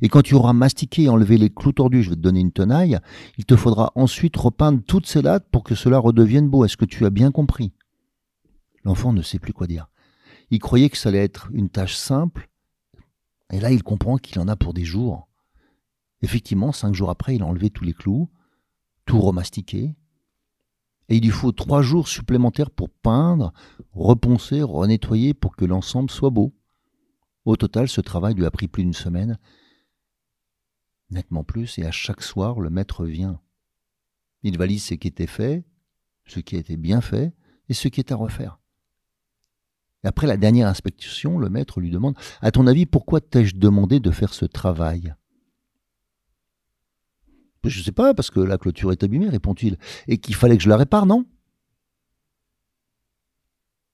Et 0.00 0.08
quand 0.08 0.22
tu 0.22 0.34
auras 0.34 0.54
mastiqué 0.54 1.02
et 1.02 1.08
enlevé 1.10 1.36
les 1.36 1.50
clous 1.50 1.72
tordus, 1.72 2.02
je 2.02 2.08
vais 2.08 2.16
te 2.16 2.20
donner 2.22 2.40
une 2.40 2.50
tenaille, 2.50 2.98
il 3.36 3.44
te 3.44 3.56
faudra 3.56 3.92
ensuite 3.94 4.36
repeindre 4.38 4.80
toutes 4.86 5.06
ces 5.06 5.20
lattes 5.20 5.46
pour 5.50 5.64
que 5.64 5.74
cela 5.74 5.98
redevienne 5.98 6.48
beau. 6.48 6.64
Est-ce 6.64 6.78
que 6.78 6.86
tu 6.86 7.04
as 7.04 7.10
bien 7.10 7.30
compris? 7.30 7.72
L'enfant 8.84 9.12
ne 9.12 9.20
sait 9.20 9.38
plus 9.38 9.52
quoi 9.52 9.66
dire. 9.66 9.88
Il 10.50 10.58
croyait 10.58 10.88
que 10.88 10.96
ça 10.96 11.10
allait 11.10 11.18
être 11.18 11.50
une 11.52 11.68
tâche 11.68 11.94
simple, 11.94 12.48
et 13.50 13.60
là 13.60 13.70
il 13.70 13.82
comprend 13.82 14.16
qu'il 14.16 14.40
en 14.40 14.48
a 14.48 14.56
pour 14.56 14.72
des 14.72 14.84
jours. 14.84 15.28
Effectivement, 16.22 16.72
cinq 16.72 16.94
jours 16.94 17.10
après, 17.10 17.34
il 17.34 17.42
a 17.42 17.46
enlevé 17.46 17.68
tous 17.68 17.84
les 17.84 17.92
clous, 17.92 18.30
tout 19.04 19.20
remastiqué, 19.20 19.94
et 21.08 21.16
il 21.16 21.22
lui 21.22 21.30
faut 21.30 21.52
trois 21.52 21.82
jours 21.82 22.08
supplémentaires 22.08 22.70
pour 22.70 22.90
peindre, 22.90 23.52
reponcer, 23.92 24.62
renettoyer 24.62 25.34
pour 25.34 25.56
que 25.56 25.64
l'ensemble 25.64 26.10
soit 26.10 26.30
beau. 26.30 26.54
Au 27.44 27.56
total, 27.56 27.88
ce 27.88 28.00
travail 28.00 28.34
lui 28.34 28.46
a 28.46 28.50
pris 28.50 28.68
plus 28.68 28.84
d'une 28.84 28.92
semaine, 28.92 29.38
nettement 31.10 31.44
plus, 31.44 31.78
et 31.78 31.84
à 31.84 31.90
chaque 31.90 32.22
soir, 32.22 32.60
le 32.60 32.70
maître 32.70 33.04
vient. 33.04 33.40
Il 34.42 34.58
valise 34.58 34.84
ce 34.84 34.94
qui 34.94 35.08
était 35.08 35.26
fait, 35.26 35.64
ce 36.26 36.40
qui 36.40 36.56
a 36.56 36.58
été 36.58 36.76
bien 36.76 37.00
fait, 37.00 37.32
et 37.68 37.74
ce 37.74 37.88
qui 37.88 38.00
est 38.00 38.12
à 38.12 38.16
refaire. 38.16 38.58
Après 40.04 40.26
la 40.26 40.36
dernière 40.36 40.66
inspection, 40.66 41.38
le 41.38 41.48
maître 41.48 41.80
lui 41.80 41.90
demande 41.90 42.16
À 42.40 42.50
ton 42.50 42.66
avis, 42.66 42.86
pourquoi 42.86 43.20
t'ai-je 43.20 43.56
demandé 43.56 44.00
de 44.00 44.10
faire 44.10 44.34
ce 44.34 44.44
travail? 44.44 45.14
Je 47.64 47.78
ne 47.78 47.84
sais 47.84 47.92
pas, 47.92 48.12
parce 48.14 48.30
que 48.30 48.40
la 48.40 48.58
clôture 48.58 48.92
est 48.92 49.04
abîmée, 49.04 49.28
répond-il, 49.28 49.78
et 50.08 50.18
qu'il 50.18 50.34
fallait 50.34 50.56
que 50.56 50.62
je 50.62 50.68
la 50.68 50.76
répare, 50.76 51.06
non? 51.06 51.24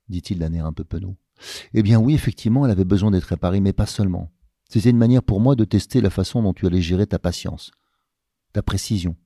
Dit-il 0.08 0.38
d'un 0.38 0.52
air 0.54 0.64
un 0.64 0.72
peu 0.72 0.84
penaud. 0.84 1.16
Eh 1.74 1.82
bien 1.82 2.00
oui, 2.00 2.14
effectivement, 2.14 2.64
elle 2.64 2.72
avait 2.72 2.84
besoin 2.84 3.10
d'être 3.10 3.24
réparée, 3.24 3.60
mais 3.60 3.74
pas 3.74 3.86
seulement. 3.86 4.30
C'était 4.68 4.90
une 4.90 4.96
manière 4.96 5.22
pour 5.22 5.40
moi 5.40 5.54
de 5.54 5.64
tester 5.64 6.00
la 6.00 6.10
façon 6.10 6.42
dont 6.42 6.52
tu 6.52 6.66
allais 6.66 6.80
gérer 6.80 7.06
ta 7.06 7.18
patience, 7.18 7.70
ta 8.52 8.62
précision, 8.62 9.16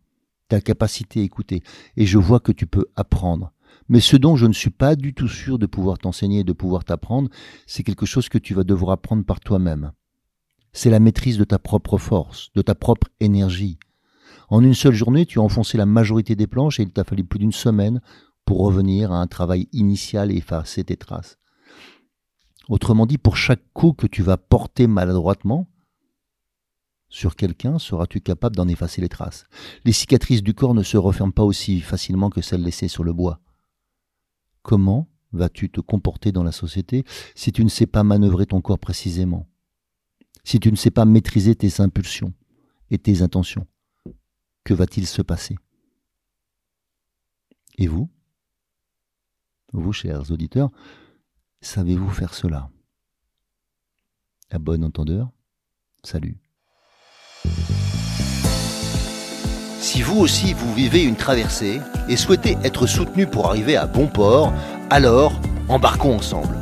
ta 0.48 0.60
capacité 0.60 1.20
à 1.20 1.24
écouter, 1.24 1.62
et 1.96 2.06
je 2.06 2.18
vois 2.18 2.40
que 2.40 2.52
tu 2.52 2.66
peux 2.66 2.86
apprendre, 2.96 3.52
mais 3.88 4.00
ce 4.00 4.16
dont 4.16 4.36
je 4.36 4.46
ne 4.46 4.52
suis 4.52 4.70
pas 4.70 4.96
du 4.96 5.14
tout 5.14 5.28
sûr 5.28 5.58
de 5.58 5.66
pouvoir 5.66 5.98
t'enseigner 5.98 6.40
et 6.40 6.44
de 6.44 6.52
pouvoir 6.52 6.84
t'apprendre, 6.84 7.30
c'est 7.66 7.82
quelque 7.82 8.06
chose 8.06 8.28
que 8.28 8.38
tu 8.38 8.54
vas 8.54 8.64
devoir 8.64 8.92
apprendre 8.92 9.24
par 9.24 9.40
toi-même. 9.40 9.92
C'est 10.72 10.90
la 10.90 11.00
maîtrise 11.00 11.38
de 11.38 11.44
ta 11.44 11.58
propre 11.58 11.98
force, 11.98 12.50
de 12.54 12.62
ta 12.62 12.74
propre 12.74 13.08
énergie. 13.20 13.78
En 14.48 14.62
une 14.62 14.74
seule 14.74 14.94
journée, 14.94 15.26
tu 15.26 15.38
as 15.38 15.42
enfoncé 15.42 15.78
la 15.78 15.86
majorité 15.86 16.36
des 16.36 16.46
planches 16.46 16.80
et 16.80 16.82
il 16.82 16.92
t'a 16.92 17.04
fallu 17.04 17.24
plus 17.24 17.38
d'une 17.38 17.52
semaine 17.52 18.00
pour 18.44 18.60
revenir 18.60 19.12
à 19.12 19.20
un 19.20 19.26
travail 19.26 19.68
initial 19.72 20.30
et 20.30 20.36
effacer 20.36 20.84
tes 20.84 20.96
traces. 20.96 21.38
Autrement 22.68 23.06
dit, 23.06 23.18
pour 23.18 23.36
chaque 23.36 23.62
coup 23.72 23.92
que 23.92 24.06
tu 24.06 24.22
vas 24.22 24.36
porter 24.36 24.86
maladroitement 24.86 25.68
sur 27.08 27.36
quelqu'un, 27.36 27.78
seras-tu 27.78 28.20
capable 28.20 28.56
d'en 28.56 28.68
effacer 28.68 29.00
les 29.00 29.08
traces? 29.08 29.44
Les 29.84 29.92
cicatrices 29.92 30.42
du 30.42 30.54
corps 30.54 30.74
ne 30.74 30.82
se 30.82 30.96
referment 30.96 31.32
pas 31.32 31.44
aussi 31.44 31.80
facilement 31.80 32.30
que 32.30 32.40
celles 32.40 32.62
laissées 32.62 32.88
sur 32.88 33.04
le 33.04 33.12
bois. 33.12 33.40
Comment 34.62 35.08
vas-tu 35.32 35.70
te 35.70 35.80
comporter 35.80 36.32
dans 36.32 36.44
la 36.44 36.52
société 36.52 37.04
si 37.34 37.52
tu 37.52 37.64
ne 37.64 37.68
sais 37.68 37.86
pas 37.86 38.04
manœuvrer 38.04 38.46
ton 38.46 38.60
corps 38.60 38.78
précisément? 38.78 39.48
Si 40.44 40.58
tu 40.58 40.70
ne 40.70 40.76
sais 40.76 40.90
pas 40.90 41.04
maîtriser 41.04 41.54
tes 41.54 41.80
impulsions 41.80 42.32
et 42.90 42.98
tes 42.98 43.22
intentions? 43.22 43.66
Que 44.64 44.74
va-t-il 44.74 45.06
se 45.06 45.22
passer? 45.22 45.56
Et 47.78 47.86
vous? 47.86 48.08
Vous, 49.72 49.92
chers 49.92 50.30
auditeurs, 50.30 50.70
savez-vous 51.60 52.10
faire 52.10 52.34
cela? 52.34 52.70
À 54.50 54.58
bon 54.58 54.84
entendeur, 54.84 55.30
salut. 56.04 56.38
Si 59.80 60.02
vous 60.02 60.18
aussi 60.20 60.52
vous 60.52 60.72
vivez 60.74 61.02
une 61.02 61.16
traversée 61.16 61.80
et 62.08 62.16
souhaitez 62.16 62.56
être 62.62 62.86
soutenu 62.86 63.26
pour 63.26 63.46
arriver 63.46 63.76
à 63.76 63.86
bon 63.86 64.06
port, 64.06 64.52
alors 64.90 65.32
embarquons 65.68 66.16
ensemble. 66.16 66.61